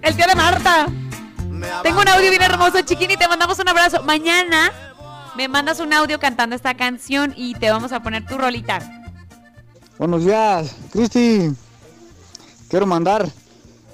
[0.01, 0.87] El tío de Marta.
[1.83, 3.17] Tengo un audio bien hermoso, chiquini.
[3.17, 4.03] Te mandamos un abrazo.
[4.03, 4.71] Mañana
[5.35, 8.79] me mandas un audio cantando esta canción y te vamos a poner tu rolita.
[9.97, 11.51] Buenos días, Cristi.
[12.69, 13.27] Quiero mandar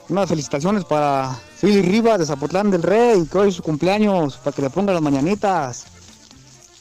[0.09, 4.55] unas felicitaciones para Philly Rivas de Zapotlán del Rey, que hoy es su cumpleaños, para
[4.55, 5.85] que le pongan las mañanitas.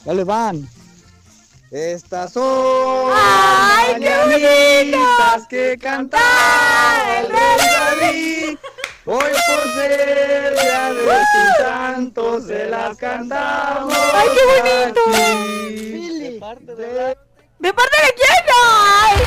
[0.05, 0.69] Ya le van.
[1.73, 8.57] Estas son ¡Ay, qué mañanitas que cantaba el rey David.
[9.05, 13.91] Hoy por ser día de sus santos se las cantamos.
[14.13, 15.01] ¡Ay, qué bonito!
[15.09, 16.19] aquí.
[16.19, 17.17] De parte de...
[17.57, 18.45] ¿De parte de quién?
[18.85, 19.17] ¡Ay!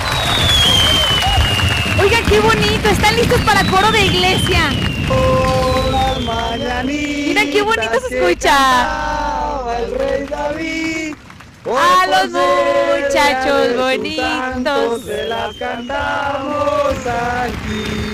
[2.01, 2.89] Oigan, qué bonito.
[2.91, 4.71] Están listos para coro de iglesia.
[6.73, 9.79] Mira qué bonito se escucha.
[9.79, 10.96] el rey David.
[11.69, 15.03] A los muchachos bonitos.
[15.03, 18.07] Se las cantamos aquí.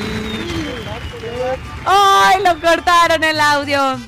[1.85, 3.99] ¡Ay, lo cortaron el audio!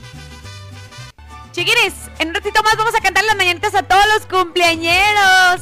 [1.53, 5.61] Chiquines, en un ratito más vamos a cantar las mañanitas a todos los cumpleañeros,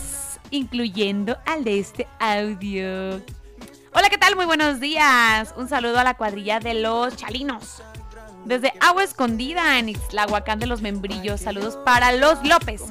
[0.50, 3.22] incluyendo al de este audio.
[3.94, 4.36] Hola, ¿qué tal?
[4.36, 5.52] Muy buenos días.
[5.56, 7.82] Un saludo a la cuadrilla de los chalinos.
[8.44, 11.40] Desde Agua Escondida en Ixtlahuacán de los Membrillos.
[11.40, 12.82] Saludos para los López.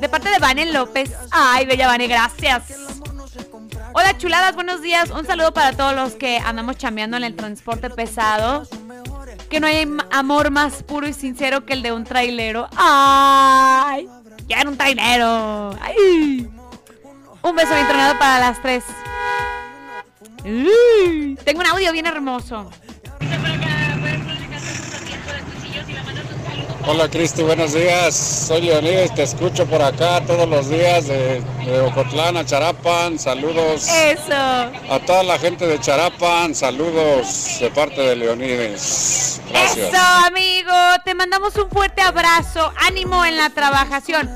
[0.00, 1.12] De parte de Vane López.
[1.30, 2.62] Ay, bella Vane, gracias.
[3.92, 5.10] Hola chuladas, buenos días.
[5.10, 8.68] Un saludo para todos los que andamos chambeando en el transporte pesado.
[9.48, 12.68] Que no hay amor más puro y sincero que el de un trailero.
[12.76, 14.08] ¡Ay!
[14.48, 15.70] Ya era un trailero.
[15.80, 16.50] ¡Ay!
[17.42, 17.86] Un beso bien
[18.18, 18.84] para las tres.
[20.42, 22.70] Tengo un audio bien hermoso.
[26.88, 28.14] Hola Cristi, buenos días.
[28.14, 33.18] Soy Leonidas, te escucho por acá todos los días de, de Ocotlán a Charapan.
[33.18, 34.32] Saludos Eso.
[34.32, 36.54] a toda la gente de Charapan.
[36.54, 39.40] Saludos de parte de Leonides.
[39.50, 39.92] Gracias.
[39.92, 40.72] Eso, amigo.
[41.04, 42.72] Te mandamos un fuerte abrazo.
[42.76, 44.30] Ánimo en la trabajación.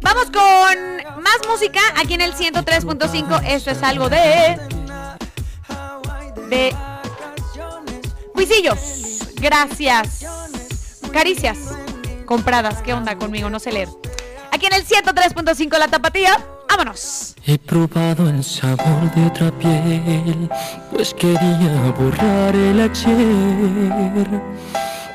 [0.00, 3.42] Vamos con más música aquí en el 103.5.
[3.44, 4.56] Esto es algo de.
[6.48, 6.76] De.
[8.32, 8.78] Cuisillos.
[9.34, 10.24] Gracias.
[11.10, 11.58] Caricias.
[12.24, 12.82] Compradas.
[12.82, 13.50] ¿Qué onda conmigo?
[13.50, 13.88] No sé leer.
[14.50, 16.38] Aquí en el 103.5 La Tapatía.
[16.68, 17.34] Vámonos.
[17.46, 20.50] He probado el sabor de otra piel,
[20.92, 24.42] pues quería borrar el ayer.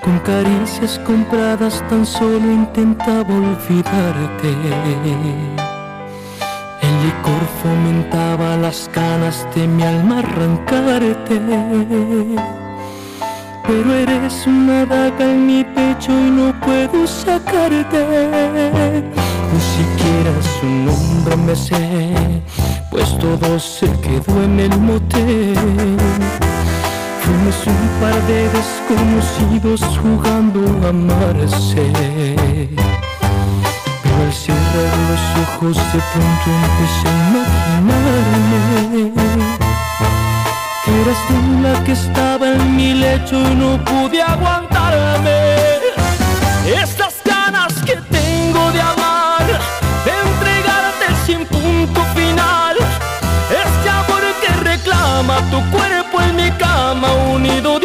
[0.02, 4.50] Con caricias compradas tan solo intentaba olvidarte.
[6.82, 11.40] El licor fomentaba las ganas de mi alma arrancarte.
[13.66, 18.04] Pero eres una daga en mi pecho y no puedo sacarte.
[19.52, 22.12] Ni siquiera su nombre me sé,
[22.92, 25.56] pues todo se quedó en el motel.
[27.22, 31.92] Fuimos un par de desconocidos jugando a amarse.
[34.04, 38.63] Pero al cerrar los ojos de pronto empecé a imaginarme
[41.04, 45.56] eras tú la que estaba en mi lecho y no pude aguantarme.
[46.66, 49.46] Estas ganas que tengo de amar,
[50.06, 52.78] de entregarte sin punto final.
[53.64, 57.80] Este amor que reclama tu cuerpo en mi cama, unido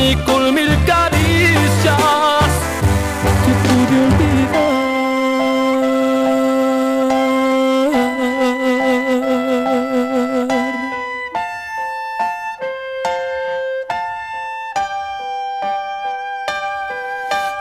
[0.00, 1.96] ni con mil caricias
[3.44, 4.02] te pude.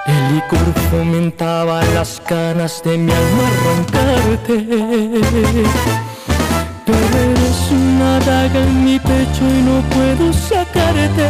[0.07, 4.55] El licor fomentaba las ganas de mi alma arrancarte.
[8.25, 11.29] Daga en mi pecho y no puedo sacarte.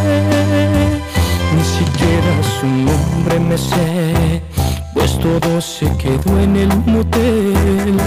[1.55, 4.41] Ni siquiera su nombre me sé,
[4.93, 7.97] pues todo se quedó en el motel.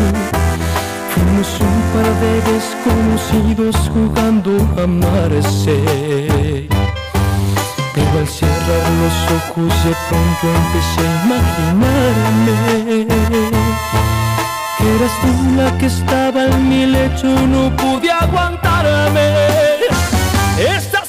[1.10, 5.76] Fuimos un par de desconocidos jugando a amarse.
[7.94, 12.56] Pero al cerrar los ojos de pronto empecé a imaginarme
[14.96, 19.26] eras tú la que estaba en mi lecho no pude aguantarme.
[20.58, 21.01] Estas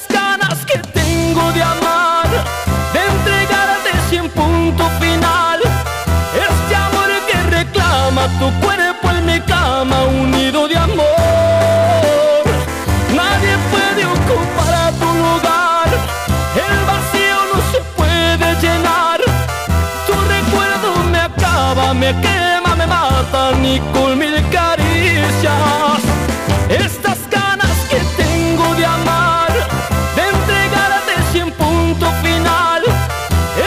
[23.62, 26.00] ni con mil caricias.
[26.68, 29.52] Estas ganas que tengo de amar,
[30.16, 32.82] de entregarte sin punto final.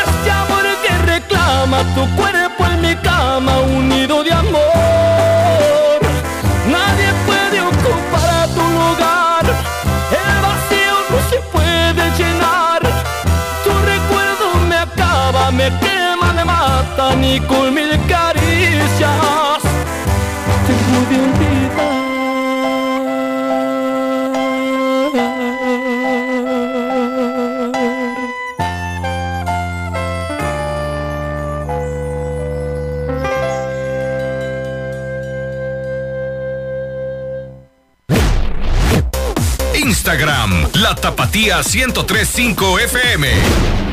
[0.04, 6.00] Este amor que reclama tu cuerpo en mi cama, unido de amor.
[6.68, 9.46] Nadie puede ocupar tu lugar,
[10.22, 12.82] el vacío no se puede llenar.
[13.64, 19.27] Tu recuerdo me acaba, me quema, me mata, ni con mil caricias
[40.08, 43.87] Instagram, La Tapatía 1035 FM.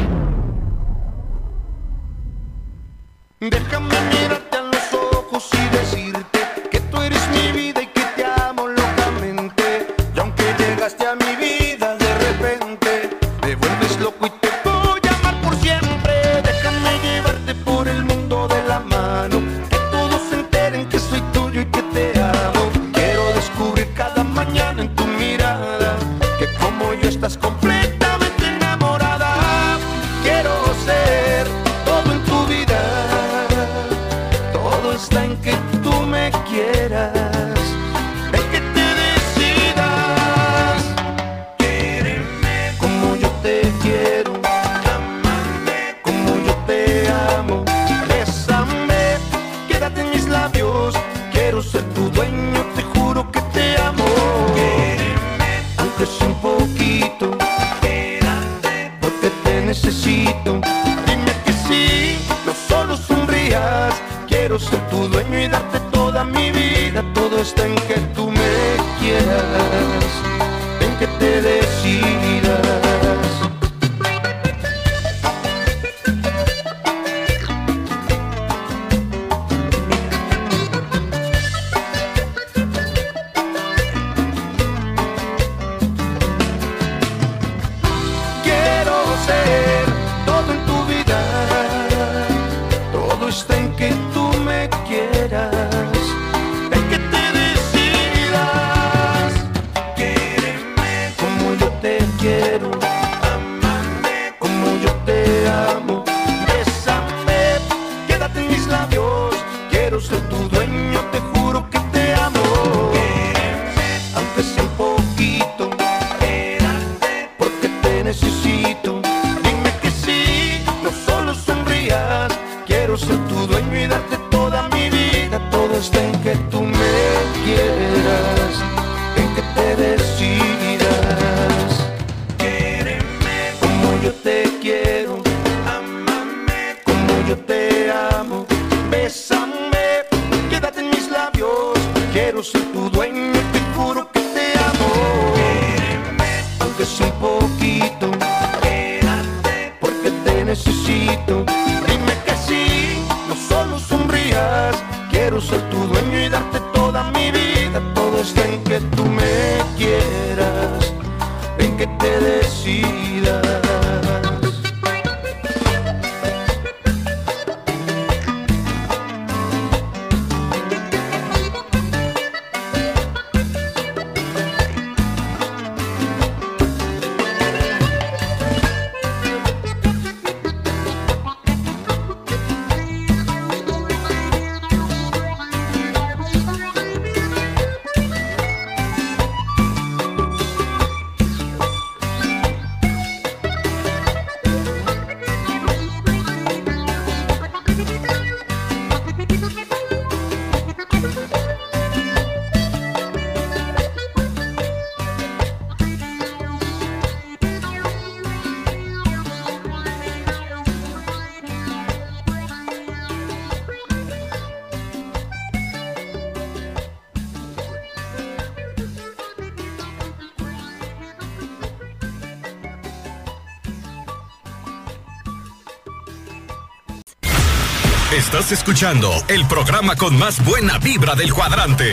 [228.51, 231.93] Escuchando el programa con más buena vibra del cuadrante.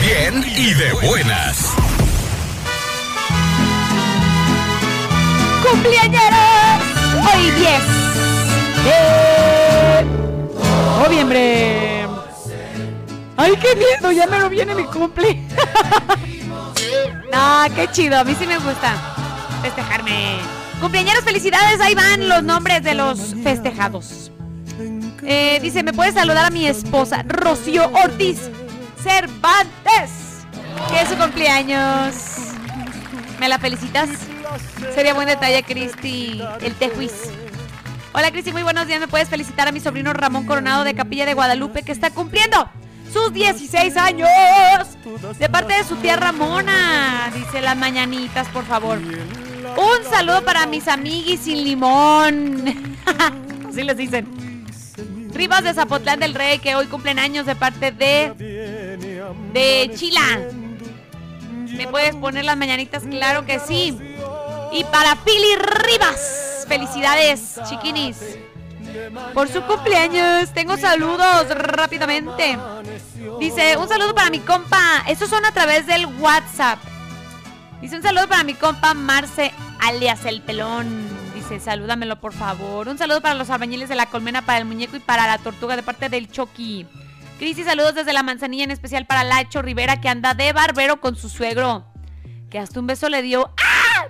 [0.00, 1.74] Bien y de buenas.
[5.68, 6.38] ¡Cumpleañeros!
[7.16, 7.82] Hoy 10
[8.84, 10.06] de
[11.02, 12.06] noviembre.
[13.36, 14.12] ¡Ay, qué lindo!
[14.12, 15.34] Ya me lo viene mi cumple.
[17.32, 18.18] no, qué chido.
[18.18, 18.94] A mí sí me gusta
[19.62, 20.36] festejarme.
[20.80, 21.80] Cumpleañeros, felicidades.
[21.80, 24.27] Ahí van los nombres de los festejados.
[25.30, 28.48] Eh, dice, ¿me puedes saludar a mi esposa, Rocío Ortiz
[29.02, 30.46] Cervantes?
[30.90, 32.14] Que es su cumpleaños.
[33.38, 34.08] ¿Me la felicitas?
[34.94, 37.12] Sería buen detalle, Cristi, el tejuis.
[38.14, 39.00] Hola, Cristi, muy buenos días.
[39.00, 42.66] ¿Me puedes felicitar a mi sobrino Ramón Coronado de Capilla de Guadalupe que está cumpliendo
[43.12, 44.30] sus 16 años?
[45.38, 47.30] De parte de su tía Ramona.
[47.34, 48.96] Dice las mañanitas, por favor.
[48.96, 52.64] Un saludo para mis amiguis sin limón.
[53.68, 54.47] Así les dicen.
[55.32, 58.32] Rivas de Zapotlán del Rey, que hoy cumplen años de parte de.
[59.52, 60.40] de Chila.
[61.76, 63.04] ¿Me puedes poner las mañanitas?
[63.04, 63.96] Claro que sí.
[64.72, 66.64] Y para Pili Rivas.
[66.66, 68.18] Felicidades, chiquinis.
[69.34, 70.52] Por su cumpleaños.
[70.52, 72.58] Tengo saludos rápidamente.
[73.38, 75.04] Dice, un saludo para mi compa.
[75.06, 76.78] Estos son a través del WhatsApp.
[77.80, 81.17] Dice un saludo para mi compa Marce, alias el pelón.
[81.48, 82.88] Dice, salúdamelo por favor.
[82.88, 85.76] Un saludo para los albañiles de la colmena, para el muñeco y para la tortuga
[85.76, 86.86] de parte del Chucky.
[87.38, 91.16] Cristi, saludos desde la manzanilla, en especial para Lacho Rivera, que anda de barbero con
[91.16, 91.86] su suegro.
[92.50, 93.50] Que hasta un beso le dio.
[93.56, 94.08] ¡Ah!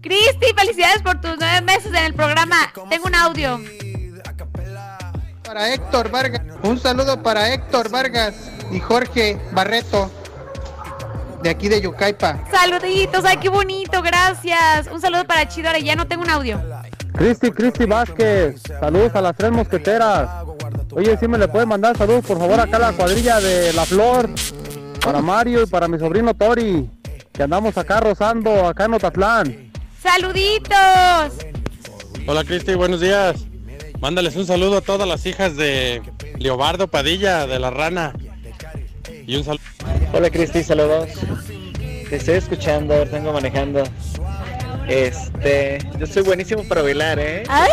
[0.00, 2.72] Cristi, felicidades por tus nueve meses en el programa.
[2.90, 3.60] Tengo un audio.
[5.44, 8.34] Para Héctor Vargas, un saludo para Héctor Vargas
[8.72, 10.10] y Jorge Barreto,
[11.42, 12.44] de aquí de Yucaipa.
[12.50, 14.88] Saluditos, ay, qué bonito, gracias.
[14.92, 16.60] Un saludo para Chido Arellano, tengo un audio.
[17.12, 20.28] Cristi, Cristi Vázquez, saludos a las tres mosqueteras.
[20.92, 23.84] Oye, si me le puede mandar saludos, por favor, acá a la cuadrilla de La
[23.84, 24.30] Flor,
[25.04, 26.88] para Mario y para mi sobrino Tori,
[27.32, 29.72] que andamos acá rozando, acá en Otatlán.
[30.00, 30.76] Saluditos.
[32.26, 33.46] Hola Cristi, buenos días.
[34.00, 36.02] Mándales un saludo a todas las hijas de
[36.38, 38.14] Leobardo Padilla, de La Rana.
[39.28, 39.60] Y un saludo.
[40.14, 41.10] Hola Cristi, saludos.
[42.08, 43.82] Te estoy escuchando, vengo manejando.
[44.88, 47.42] Este, yo soy buenísimo para bailar, ¿eh?
[47.46, 47.68] ¡Ay!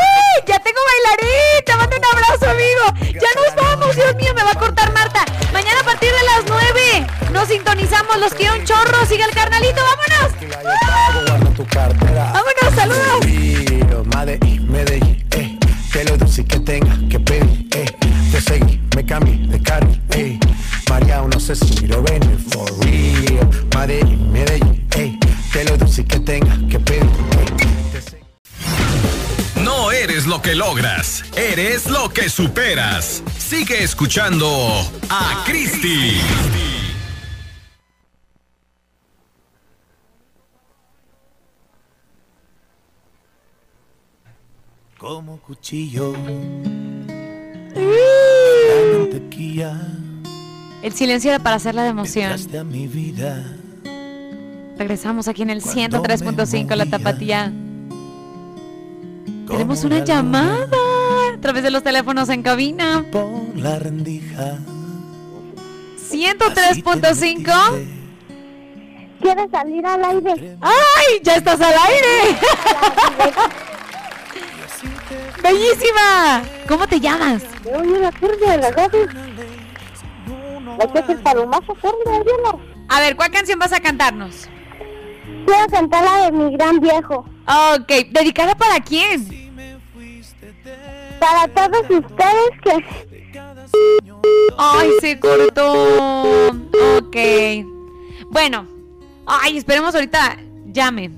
[0.45, 1.63] ¡Ya tengo bailarín!
[1.65, 3.13] ¡Te mando un abrazo, amigo!
[3.13, 3.95] ¡Ya nos vamos!
[3.95, 5.23] ¡Dios mío, me va a cortar Marta!
[5.53, 8.17] Mañana a partir de las 9 nos sintonizamos.
[8.17, 9.05] Los quiero un chorro.
[9.05, 9.81] Sigue el carnalito.
[9.81, 10.35] ¡Vámonos!
[11.73, 12.75] ¡Vámonos!
[12.75, 13.25] ¡Saludos!
[14.13, 15.57] Medellín, Medellín, eh.
[15.93, 17.85] Que lo dulce que tenga que pedir, eh.
[18.35, 20.37] Te seguí, me cambié de carne, eh.
[20.89, 23.49] María, no sé si lo ven, for real.
[23.73, 24.85] Medellín, Medellín.
[25.53, 27.09] Que lo dulce que tenga que pedir.
[29.63, 33.23] No eres lo que logras, eres lo que superas.
[33.37, 34.49] Sigue escuchando
[35.09, 36.19] a Cristi.
[44.97, 46.13] Como cuchillo.
[49.15, 49.73] Mantequilla.
[50.81, 52.31] El silencio era para hacer la de emoción.
[52.31, 53.43] Entraste a mi vida.
[54.77, 57.51] Regresamos aquí en el 103.5 La Tapatía.
[59.47, 60.77] Tenemos una llamada
[61.33, 63.05] a través de los teléfonos en cabina.
[63.11, 64.59] Por la rendija.
[66.11, 67.87] 103.5.
[69.21, 70.57] ¿Quieres salir al aire?
[70.61, 71.19] ¡Ay!
[71.23, 72.37] ¡Ya estás al aire!
[75.41, 76.43] ¡Bellísima!
[76.67, 77.43] ¿Cómo te llamas?
[77.65, 79.07] Oye, la turba de la radio.
[80.77, 82.59] La que es el palomazo turba, hielo.
[82.89, 84.49] A ver, ¿cuál canción vas a cantarnos?
[85.45, 87.25] Quiero cantar la de mi gran viejo.
[87.47, 89.53] Ok, ¿dedicada para quién?
[91.19, 93.15] Para todos ustedes que...
[94.57, 96.49] Ay, se cortó.
[96.97, 97.17] Ok.
[98.29, 98.67] Bueno.
[99.25, 100.37] Ay, esperemos ahorita
[100.67, 101.11] llame.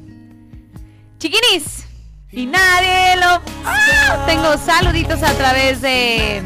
[1.20, 1.87] Chiquinis.
[2.38, 3.42] Y nadie lo...
[3.66, 4.24] ¡Ah!
[4.28, 6.44] Tengo saluditos a través de...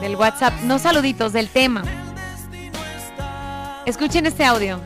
[0.00, 0.52] Del WhatsApp.
[0.64, 1.84] No saluditos, del tema.
[3.86, 4.80] Escuchen este audio.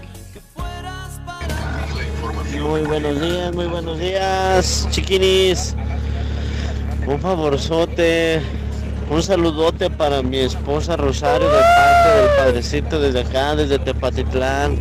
[2.61, 5.75] Muy buenos días, muy buenos días, chiquinis.
[7.07, 8.43] Un favorzote,
[9.09, 14.77] un saludote para mi esposa Rosario de parte del padrecito desde acá, desde Tepatitlán,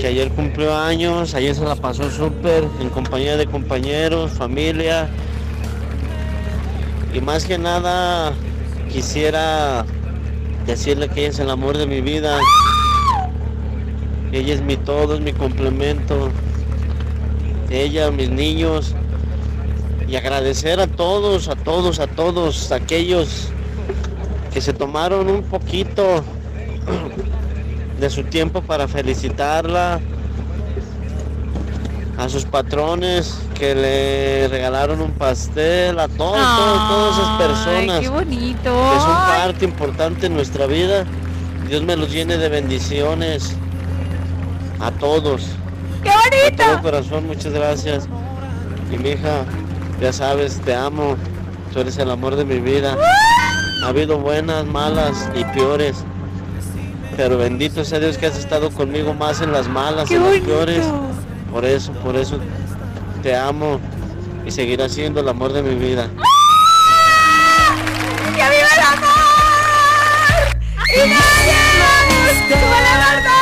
[0.00, 5.08] que ayer cumplió años, ayer se la pasó súper en compañía de compañeros, familia.
[7.12, 8.32] Y más que nada
[8.92, 9.84] quisiera
[10.66, 12.38] decirle que ella es el amor de mi vida.
[14.32, 16.30] Ella es mi todo, es mi complemento.
[17.70, 18.94] Ella, mis niños.
[20.08, 23.48] Y agradecer a todos, a todos, a todos aquellos
[24.52, 26.22] que se tomaron un poquito
[27.98, 30.00] de su tiempo para felicitarla.
[32.16, 38.08] A sus patrones que le regalaron un pastel, a todos, todos, todas esas personas qué
[38.08, 38.62] bonito.
[38.62, 41.04] que son parte importante en nuestra vida.
[41.68, 43.56] Dios me los llene de bendiciones
[44.80, 45.42] a todos.
[46.04, 48.06] ¡Qué De todo corazón, muchas gracias.
[48.92, 49.44] Y mi hija,
[50.00, 51.16] ya sabes, te amo.
[51.72, 52.96] Tú eres el amor de mi vida.
[53.84, 56.04] Ha habido buenas, malas y peores.
[57.16, 60.30] Pero bendito sea Dios que has estado conmigo más en las malas, ¡Qué en las
[60.30, 60.46] bonito!
[60.46, 60.84] peores.
[61.52, 62.38] Por eso, por eso
[63.22, 63.80] te amo
[64.44, 66.08] y seguirás siendo el amor de mi vida.
[68.34, 69.08] ¡Que viva el amor!
[70.92, 71.60] ¡Y nadie!
[72.48, 73.38] ¡Súbele, Marta!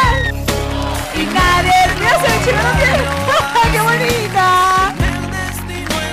[1.15, 1.73] ¡Y nadie!
[1.99, 3.01] ¡Mira, se piel!
[3.73, 4.95] ¡Qué bonita!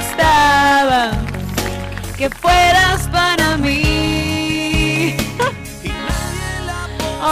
[0.09, 1.11] Estaba
[2.17, 3.88] que fueras para mí.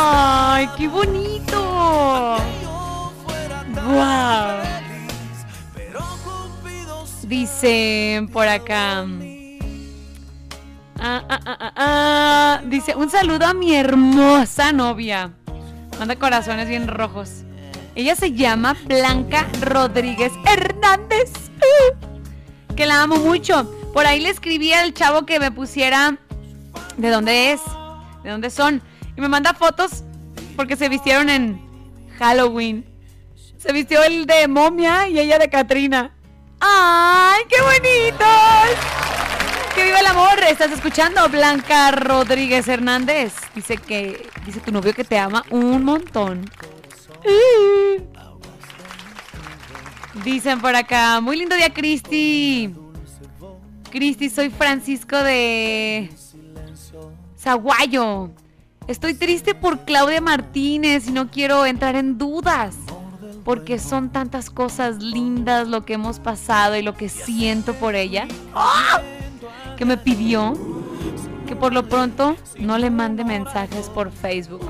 [0.09, 2.37] ¡Ay, qué bonito!
[3.85, 4.57] ¡Wow!
[7.23, 9.05] Dicen por acá.
[10.99, 12.61] Ah, ah, ah, ah, ah.
[12.67, 15.31] Dice, un saludo a mi hermosa novia.
[15.99, 17.43] Manda corazones bien rojos.
[17.95, 21.33] Ella se llama Blanca Rodríguez Hernández.
[22.77, 23.69] Que la amo mucho.
[23.93, 26.17] Por ahí le escribí al chavo que me pusiera
[26.95, 27.61] de dónde es,
[28.23, 28.81] de dónde son.
[29.17, 30.03] Y me manda fotos
[30.55, 31.59] porque se vistieron en
[32.19, 32.85] Halloween.
[33.57, 36.15] Se vistió el de momia y ella de Katrina.
[36.59, 38.77] ¡Ay, qué bonitos!
[39.73, 40.39] ¡Que viva el amor!
[40.47, 41.27] ¿Estás escuchando?
[41.29, 43.33] Blanca Rodríguez Hernández.
[43.55, 44.29] Dice que.
[44.45, 46.49] Dice tu novio que te ama un montón.
[50.23, 51.21] Dicen por acá.
[51.21, 52.73] Muy lindo día, Cristi.
[53.91, 56.11] Cristi, soy Francisco de.
[57.39, 58.31] Zaguayo.
[58.87, 62.75] Estoy triste por Claudia Martínez y no quiero entrar en dudas.
[63.43, 68.27] porque son tantas cosas lindas lo que hemos pasado y lo que siento por ella,
[69.77, 70.53] que me pidió
[71.47, 74.69] que por lo pronto no le mande mensajes por Facebook.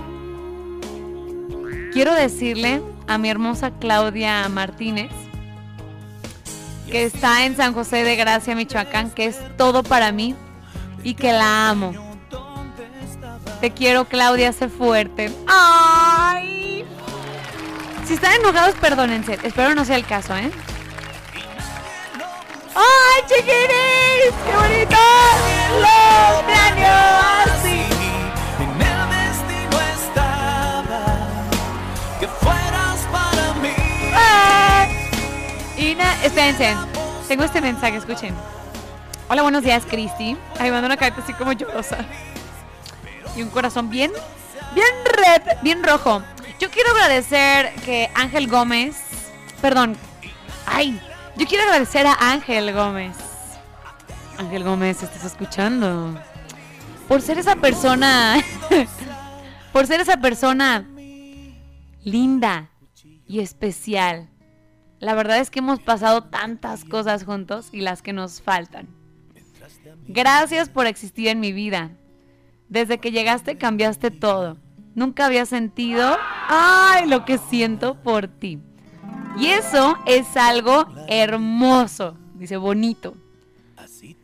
[1.91, 5.11] Quiero decirle a mi hermosa Claudia Martínez,
[6.91, 10.35] que está en San José de Gracia, Michoacán, que es todo para mí
[11.03, 12.06] y que la amo.
[13.61, 15.31] Te quiero, Claudia, sé fuerte.
[15.47, 16.85] ¡Ay!
[18.05, 19.39] Si están enojados, perdónense.
[19.43, 20.51] Espero no sea el caso, ¿eh?
[22.75, 24.33] ¡Ay, chiquiris!
[24.45, 24.95] ¡Qué bonito!
[25.81, 26.95] ¡Lo planeo
[27.45, 27.81] así!
[28.59, 31.05] En el destino estaba
[32.19, 33.73] que fueras para mí.
[35.77, 36.75] Y na- espérense,
[37.27, 38.35] tengo este mensaje, escuchen.
[39.29, 40.37] Hola, buenos días, Cristi.
[40.59, 41.97] Ahí mando una carta así como llorosa.
[43.37, 44.11] Y un corazón bien,
[44.73, 46.23] bien red, bien rojo.
[46.59, 48.97] Yo quiero agradecer que Ángel Gómez,
[49.61, 49.95] perdón,
[50.65, 50.99] ay,
[51.35, 53.15] yo quiero agradecer a Ángel Gómez.
[54.39, 56.19] Ángel Gómez, ¿estás escuchando?
[57.07, 58.43] Por ser esa persona,
[59.71, 60.87] por ser esa persona
[62.03, 62.71] linda
[63.27, 64.31] y especial.
[64.99, 68.87] La verdad es que hemos pasado tantas cosas juntos y las que nos faltan.
[70.07, 71.91] Gracias por existir en mi vida.
[72.69, 74.57] Desde que llegaste cambiaste todo.
[74.95, 76.17] Nunca había sentido,
[76.47, 78.59] ay, lo que siento por ti.
[79.37, 83.15] Y eso es algo hermoso, dice bonito.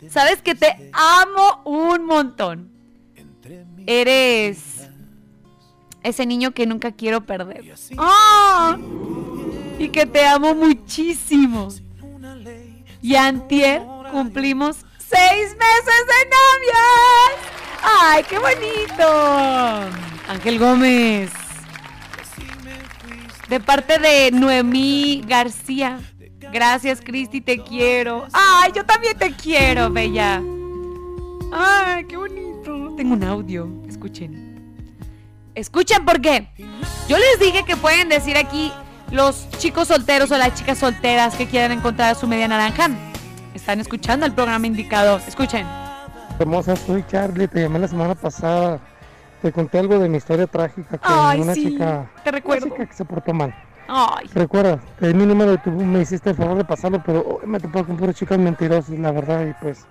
[0.10, 2.72] Sabes que te amo un montón.
[3.86, 4.90] Eres
[6.02, 7.64] ese niño que nunca quiero perder.
[7.98, 8.78] ¡Ah!
[9.80, 11.70] Y que te amo muchísimo.
[13.02, 17.62] Y antier cumplimos seis meses de novias.
[17.84, 19.90] ¡Ay, qué bonito!
[20.30, 21.32] Ángel Gómez.
[23.50, 26.00] De parte de Noemí García.
[26.52, 28.28] Gracias, Cristi, te quiero.
[28.32, 30.42] ¡Ay, yo también te quiero, bella!
[31.52, 32.94] ¡Ay, qué bonito!
[32.96, 34.54] Tengo un audio, escuchen.
[35.56, 36.48] Escuchen porque
[37.08, 38.72] yo les dije que pueden decir aquí
[39.12, 42.90] los chicos solteros o las chicas solteras que quieran encontrar a su media naranja.
[43.54, 45.20] Están escuchando el programa indicado.
[45.28, 45.83] Escuchen.
[46.44, 48.78] Hermosa, soy Charlie, te llamé la semana pasada.
[49.41, 52.65] Te conté algo de mi historia trágica con Ay, una sí, chica, te recuerdo.
[52.65, 53.56] una chica que se portó mal.
[53.88, 57.40] Ay, Recuerda, te di mi número y tú me hiciste el favor de pasarlo, pero
[57.41, 59.86] hoy me topó con puras chicas mentirosas, la verdad, y pues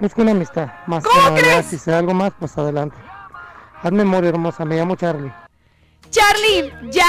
[0.00, 0.68] busco una amistad.
[0.86, 2.96] Más que nada, ya, si sea algo más, pues adelante.
[3.82, 5.32] Haz memoria, hermosa, me llamo Charlie.
[6.08, 7.06] Charlie, ya,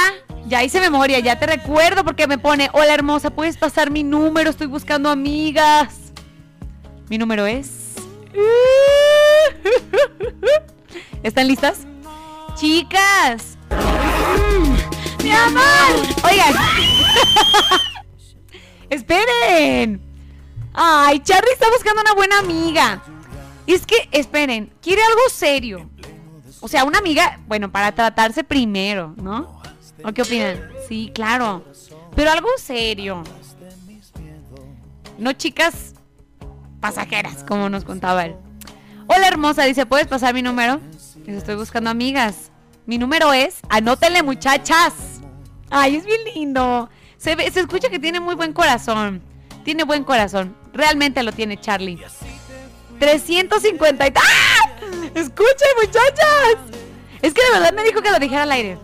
[0.47, 4.49] ya hice memoria, ya te recuerdo porque me pone, hola hermosa, puedes pasar mi número,
[4.49, 6.11] estoy buscando amigas.
[7.09, 7.84] Mi número es...
[11.23, 11.85] ¿Están listas?
[12.55, 13.57] Chicas.
[15.23, 16.05] Mi amor.
[16.23, 16.53] Oigan.
[18.89, 20.01] Esperen.
[20.73, 23.01] Ay, Charlie está buscando una buena amiga.
[23.65, 25.89] Es que, esperen, quiere algo serio.
[26.61, 29.61] O sea, una amiga, bueno, para tratarse primero, ¿no?
[30.03, 30.69] ¿O qué opinan?
[30.87, 31.63] Sí, claro.
[32.15, 33.23] Pero algo serio.
[35.17, 35.94] No chicas
[36.85, 38.35] pasajeras, como nos contaba él.
[39.07, 40.79] Hola hermosa, dice, ¿puedes pasar mi número?
[41.25, 42.51] Dice, estoy buscando amigas.
[42.85, 44.93] Mi número es, anótenle muchachas.
[45.71, 46.87] Ay, es bien lindo.
[47.17, 49.23] Se, ve- se escucha que tiene muy buen corazón.
[49.63, 50.55] Tiene buen corazón.
[50.73, 51.97] Realmente lo tiene Charlie.
[52.99, 54.13] 350 y...
[54.15, 54.69] ¡Ah!
[55.15, 56.57] Escuchen muchachas.
[57.23, 58.77] Es que de verdad me dijo que lo dijera al aire.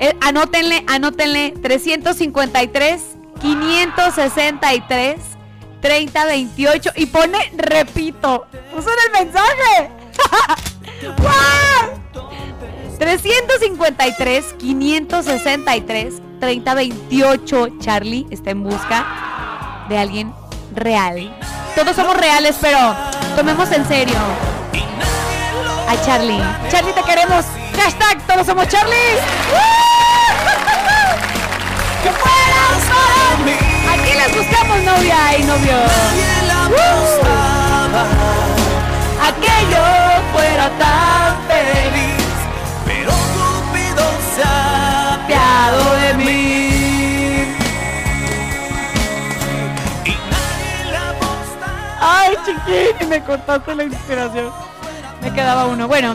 [0.00, 3.02] Eh, anótenle, anótenle 353
[3.40, 5.16] 563
[5.80, 8.46] 3028 y pone repito.
[8.72, 9.90] Puso en el mensaje.
[11.18, 12.06] ¡Guau!
[12.98, 20.32] 353 563 3028 Charlie está en busca de alguien
[20.74, 21.34] real.
[21.74, 22.78] Todos somos reales, pero
[23.36, 24.16] tomemos en serio
[25.88, 26.40] a Charlie.
[26.70, 27.44] Charlie, te queremos.
[27.76, 28.96] Hashtag, todos somos Charlie.
[32.02, 32.45] ¡Que fueras para
[34.06, 35.76] Aquí les buscamos novia y novio.
[39.20, 39.82] Aquello
[40.32, 42.24] fuera tan feliz,
[42.84, 44.04] Pero Cupido
[44.36, 47.56] se ha apiado de mí.
[52.00, 54.52] Ay, chiquín, me cortaste la inspiración.
[55.20, 55.88] Me quedaba uno.
[55.88, 56.14] Bueno,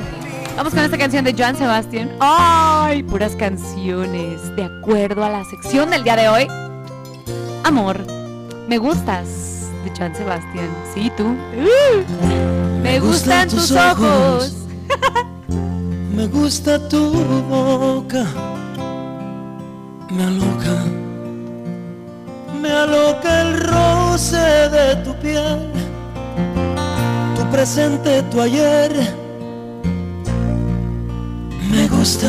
[0.56, 2.16] vamos con esta canción de Joan Sebastián.
[2.22, 4.56] Ay, puras canciones.
[4.56, 6.71] De acuerdo a la sección del día de hoy.
[7.64, 8.06] Amor,
[8.68, 9.70] me gustas.
[9.84, 10.70] De Joan Sebastián.
[10.94, 11.24] Sí, tú.
[11.26, 14.54] Uh, me gustan tus ojos.
[16.14, 17.10] Me gusta tu
[17.50, 18.26] boca
[20.12, 20.76] Me aloca,
[22.62, 25.72] me aloca el roce de tu piel,
[27.36, 28.92] tu presente, tu ayer.
[31.72, 32.28] Me gusta,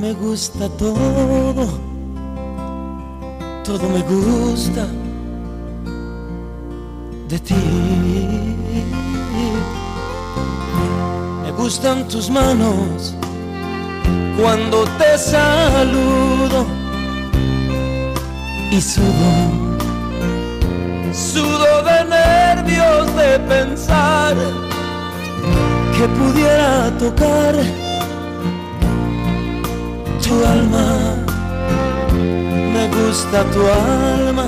[0.00, 1.68] me gusta todo,
[3.66, 4.86] todo me gusta
[7.28, 7.54] de ti.
[11.42, 13.12] Me gustan tus manos
[14.40, 16.64] cuando te saludo
[18.70, 19.32] y sudo,
[21.12, 24.36] sudo de nervios de pensar
[25.96, 27.54] que pudiera tocar
[30.22, 31.35] tu alma.
[32.16, 34.46] Me gusta tu alma,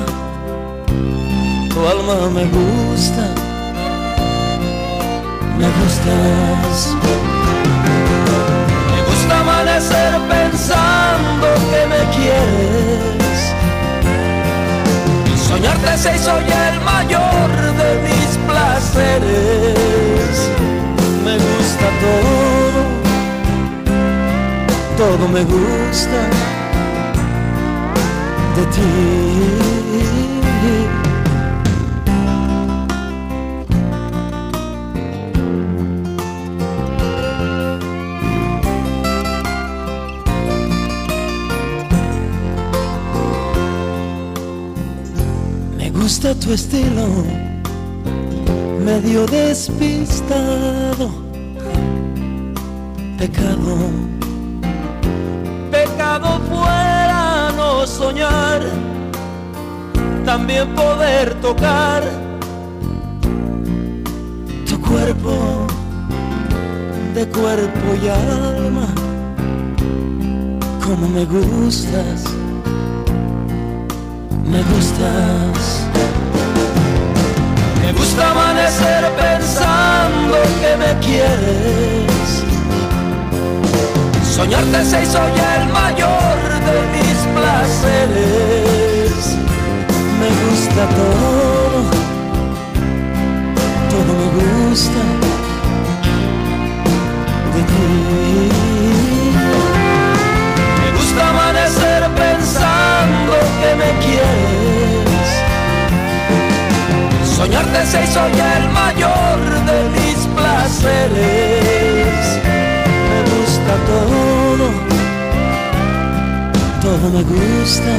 [1.68, 3.24] tu alma me gusta,
[5.58, 6.96] me gustas.
[8.90, 13.38] Me gusta amanecer pensando que me quieres.
[15.26, 17.48] Y soñarte se hizo ya el mayor
[17.80, 20.34] de mis placeres.
[21.24, 22.80] Me gusta todo,
[24.96, 26.57] todo me gusta
[28.58, 28.80] de ti.
[45.76, 47.24] Me gusta tu estilo,
[48.84, 51.06] medio despistado.
[53.18, 53.76] Pecado,
[55.70, 56.40] pecado
[57.88, 58.60] soñar,
[60.24, 62.02] también poder tocar
[64.68, 65.66] tu cuerpo
[67.14, 68.88] de cuerpo y alma.
[70.84, 72.24] Como me gustas,
[74.44, 75.88] me gustas.
[77.82, 82.28] Me gusta amanecer pensando que me quieres.
[84.36, 86.36] Soñarte se hizo el mayor
[86.66, 87.07] de mis
[87.38, 89.36] placeres.
[90.20, 91.78] Me gusta todo,
[93.90, 94.26] todo me
[94.68, 95.37] gusta
[117.18, 117.90] me gusta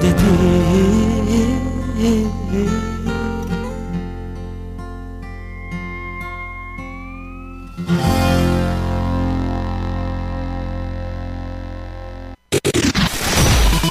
[0.00, 0.24] de ti.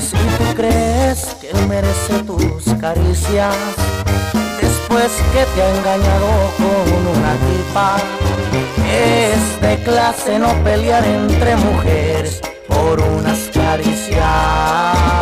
[0.00, 3.54] Si tú crees que merece tus caricias,
[4.60, 7.96] después que te ha engañado con una tipa,
[8.90, 12.40] es de clase no pelear entre mujeres
[12.78, 15.17] por unas caricias.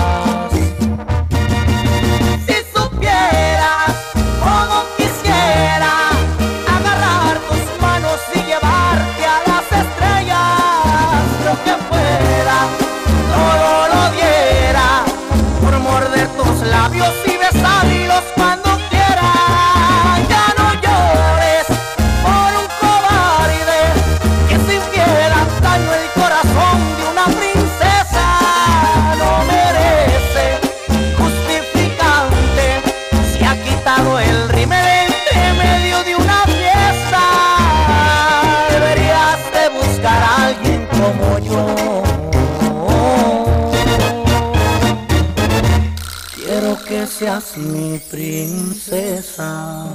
[47.99, 49.87] Princesa.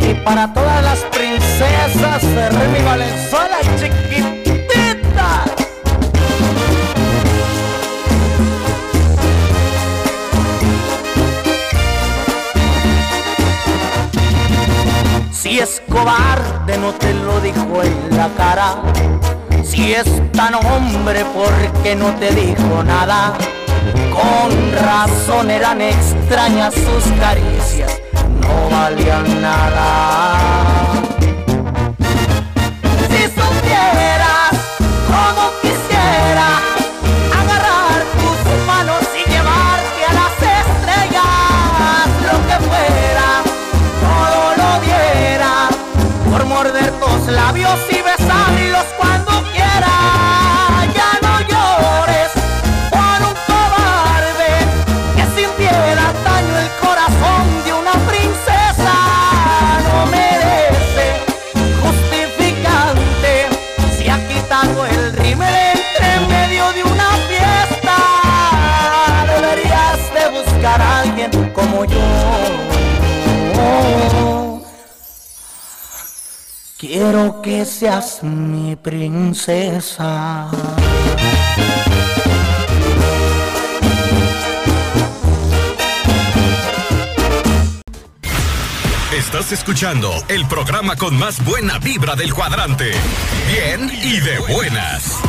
[0.00, 5.44] Y para todas las princesas de Remy Valenzuela, chiquitita.
[15.32, 18.76] Si es cobarde no te lo dijo en la cara,
[19.64, 21.52] Si es tan hombre, ¿por
[21.82, 23.36] qué no te dijo nada?
[24.12, 28.00] Con razón eran extrañas sus caricias,
[28.40, 30.38] no valían nada.
[33.08, 34.50] Si supieras
[35.06, 36.48] cómo quisiera
[37.40, 43.28] agarrar tus manos y llevarte a las estrellas, lo que fuera,
[44.02, 45.68] todo lo diera
[46.30, 49.15] por morder tus labios y besarlos cuando quiera.
[77.08, 80.50] Quiero que seas mi princesa.
[89.16, 92.90] Estás escuchando el programa con más buena vibra del cuadrante.
[93.52, 95.20] Bien y de buenas.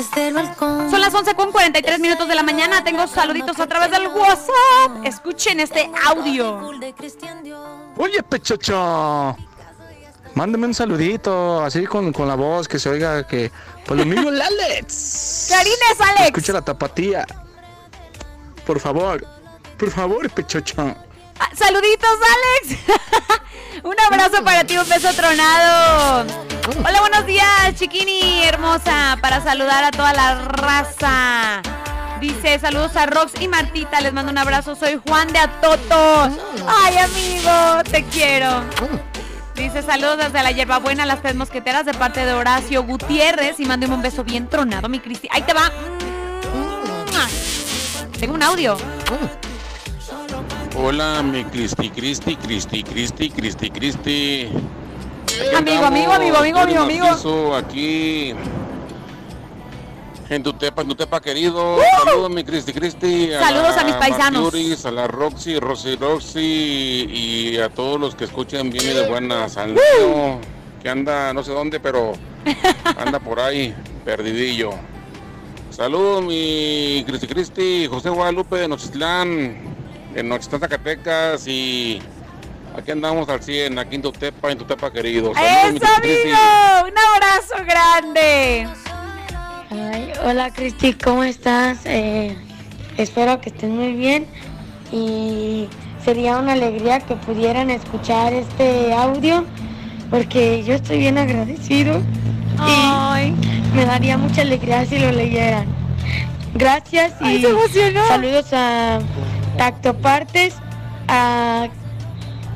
[0.00, 0.90] ¡Regresamos!
[0.90, 2.82] Son las 11 con 43 minutos de la mañana.
[2.82, 5.04] Tengo saluditos a través del WhatsApp.
[5.04, 6.70] Escuchen este audio.
[7.96, 9.36] Oye, pechocho.
[10.34, 13.50] Mándame un saludito, así con, con la voz, que se oiga que.
[13.86, 15.46] Por lo mismo, el Alex.
[15.48, 16.26] Clarines, Alex.
[16.26, 17.26] Escucha la tapatía.
[18.64, 19.26] Por favor.
[19.76, 20.94] Por favor, pechocho.
[21.40, 22.78] Ah, Saluditos, Alex.
[23.82, 26.26] un abrazo para ti, un beso tronado.
[26.84, 31.62] Hola, buenos días, chiquini hermosa, para saludar a toda la raza.
[32.20, 36.28] Dice, saludos a Rox y Martita, les mando un abrazo, soy Juan de Atoto.
[36.68, 38.62] Ay, amigo, te quiero.
[39.54, 43.58] Dice, saludos desde la hierbabuena, las tres mosqueteras, de parte de Horacio Gutiérrez.
[43.60, 45.28] Y mándeme un beso bien tronado, mi Cristi.
[45.30, 45.72] Ahí te va.
[48.18, 48.76] Tengo un audio.
[50.82, 54.48] Hola, mi Cristi, Cristi, Cristi, Cristi, Cristi, Cristi.
[55.54, 57.54] Amigo, amigo, amigo, amigo, amigo, amigo.
[57.54, 58.32] Aquí
[60.30, 61.76] en Tutepa, en Tutepa querido.
[62.02, 63.30] Saludos, mi Cristi, Cristi.
[63.30, 64.42] Saludos a mis paisanos.
[64.42, 69.06] Martiuris, a la Roxy, Rosy, Roxy y a todos los que escuchan bien y de
[69.06, 69.58] buenas.
[69.58, 70.40] Al niño
[70.82, 72.14] que anda no sé dónde, pero
[72.96, 73.74] anda por ahí,
[74.06, 74.70] perdidillo.
[75.68, 79.69] Saludos, mi Cristi, Cristi, José Guadalupe de Nochitlán,
[80.14, 82.00] en Nochitlán, Zacatecas y...
[82.76, 85.34] Aquí andamos al 100, aquí en Tutepa, en Tutepa querido.
[85.34, 86.38] Saludos, ¡Eso, amigo!
[86.86, 88.68] Un abrazo grande.
[89.70, 91.78] Ay, hola Cristi, ¿cómo estás?
[91.84, 92.36] Eh,
[92.96, 94.26] espero que estés muy bien
[94.92, 95.68] y
[96.04, 99.44] sería una alegría que pudieran escuchar este audio
[100.10, 102.00] porque yo estoy bien agradecido
[102.66, 103.32] y
[103.74, 105.66] me daría mucha alegría si lo leyeran.
[106.54, 107.46] Gracias y Ay,
[108.08, 109.00] saludos a
[109.56, 110.54] Tacto Partes,
[111.08, 111.68] a,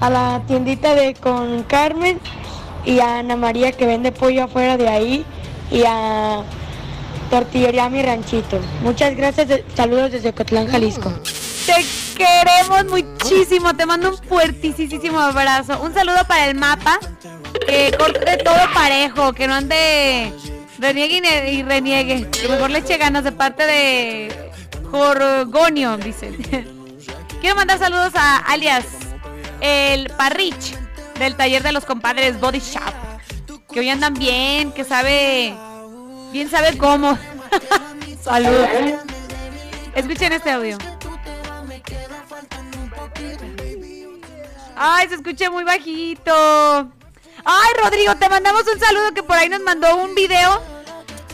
[0.00, 2.18] a la tiendita de con Carmen
[2.84, 5.24] y a Ana María que vende pollo afuera de ahí
[5.70, 6.42] y a
[7.30, 8.60] Tortillería Mi Ranchito.
[8.82, 11.12] Muchas gracias, saludos desde Cotlán, Jalisco.
[11.66, 11.84] Te
[12.14, 13.74] queremos muchísimo.
[13.74, 15.80] Te mando un fuertísimo abrazo.
[15.80, 16.98] Un saludo para el mapa.
[17.66, 19.32] Que corte todo parejo.
[19.32, 20.32] Que no ande
[20.78, 22.28] reniegue y reniegue.
[22.28, 24.50] Que mejor le eche ganas de parte de
[24.90, 26.32] Jorgonio, dice.
[27.44, 28.86] Quiero mandar saludos a alias
[29.60, 30.78] el Parrich
[31.18, 32.94] del taller de los compadres Body Shop.
[33.70, 35.54] Que hoy andan bien, que sabe,
[36.32, 37.18] bien sabe cómo.
[38.22, 38.66] Saludos.
[39.94, 40.78] Escuchen este audio.
[44.74, 46.32] Ay, se escucha muy bajito.
[47.44, 50.62] Ay, Rodrigo, te mandamos un saludo que por ahí nos mandó un video.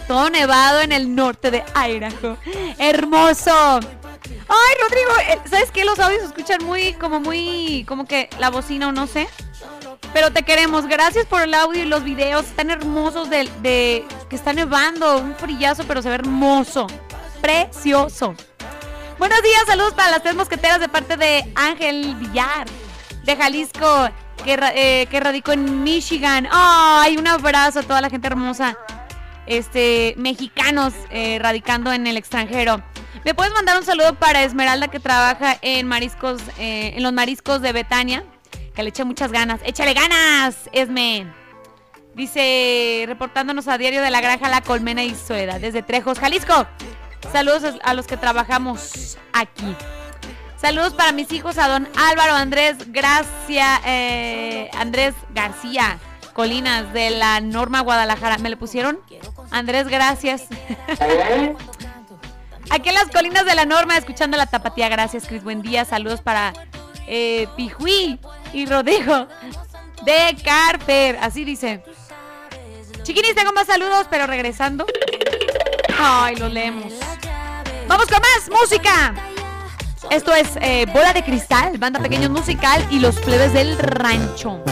[0.08, 2.36] Todo nevado en el norte de Idaho.
[2.78, 3.78] Hermoso.
[4.48, 5.84] Ay, Rodrigo, eh, ¿sabes qué?
[5.84, 9.28] Los audios escuchan muy, como muy, como que la bocina o no sé.
[10.12, 10.86] Pero te queremos.
[10.86, 15.18] Gracias por el audio y los videos tan hermosos de, que está nevando.
[15.18, 16.86] Un frillazo, pero se ve hermoso.
[17.40, 18.34] Precioso.
[19.18, 22.66] Buenos días, saludos para las tres mosqueteras de parte de Ángel Villar,
[23.24, 24.08] de Jalisco,
[24.44, 26.48] que, eh, radicó en Michigan.
[26.50, 27.18] ¡Ay!
[27.18, 28.78] un abrazo a toda la gente hermosa,
[29.46, 32.82] este, mexicanos eh, radicando en el extranjero.
[33.24, 37.60] Me puedes mandar un saludo para Esmeralda que trabaja en mariscos, eh, en los mariscos
[37.60, 38.24] de Betania,
[38.74, 39.60] que le echa muchas ganas.
[39.64, 41.26] ¡Échale ganas, Esme!
[42.14, 46.66] Dice, reportándonos a diario de la granja La Colmena y Soledad, desde Trejos, Jalisco.
[47.32, 49.76] Saludos a los que trabajamos aquí.
[50.56, 55.98] Saludos para mis hijos, a don Álvaro Andrés Gracia, eh, Andrés García
[56.32, 58.38] Colinas de la Norma Guadalajara.
[58.38, 58.98] ¿Me le pusieron?
[59.50, 60.44] Andrés, gracias.
[61.00, 61.54] ¿Eh?
[62.70, 64.88] Aquí en las colinas de la norma, escuchando la tapatía.
[64.88, 65.42] Gracias, Cris.
[65.42, 65.84] Buen día.
[65.84, 66.52] Saludos para
[67.06, 68.18] eh, Pijuí
[68.52, 69.26] y Rodrigo
[70.04, 71.18] de Carper.
[71.20, 71.82] Así dice.
[73.02, 74.86] Chiquinis, tengo más saludos, pero regresando.
[75.98, 76.92] Ay, lo leemos.
[77.88, 79.14] Vamos con más música.
[80.10, 84.62] Esto es eh, Bola de Cristal, banda pequeño musical y los plebes del rancho.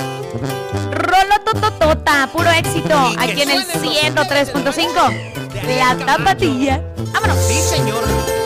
[0.90, 6.82] Rolo tototota, puro éxito, aquí en el 103.5 la tapatilla.
[7.12, 7.38] Vámonos.
[7.46, 8.37] Sí, señor.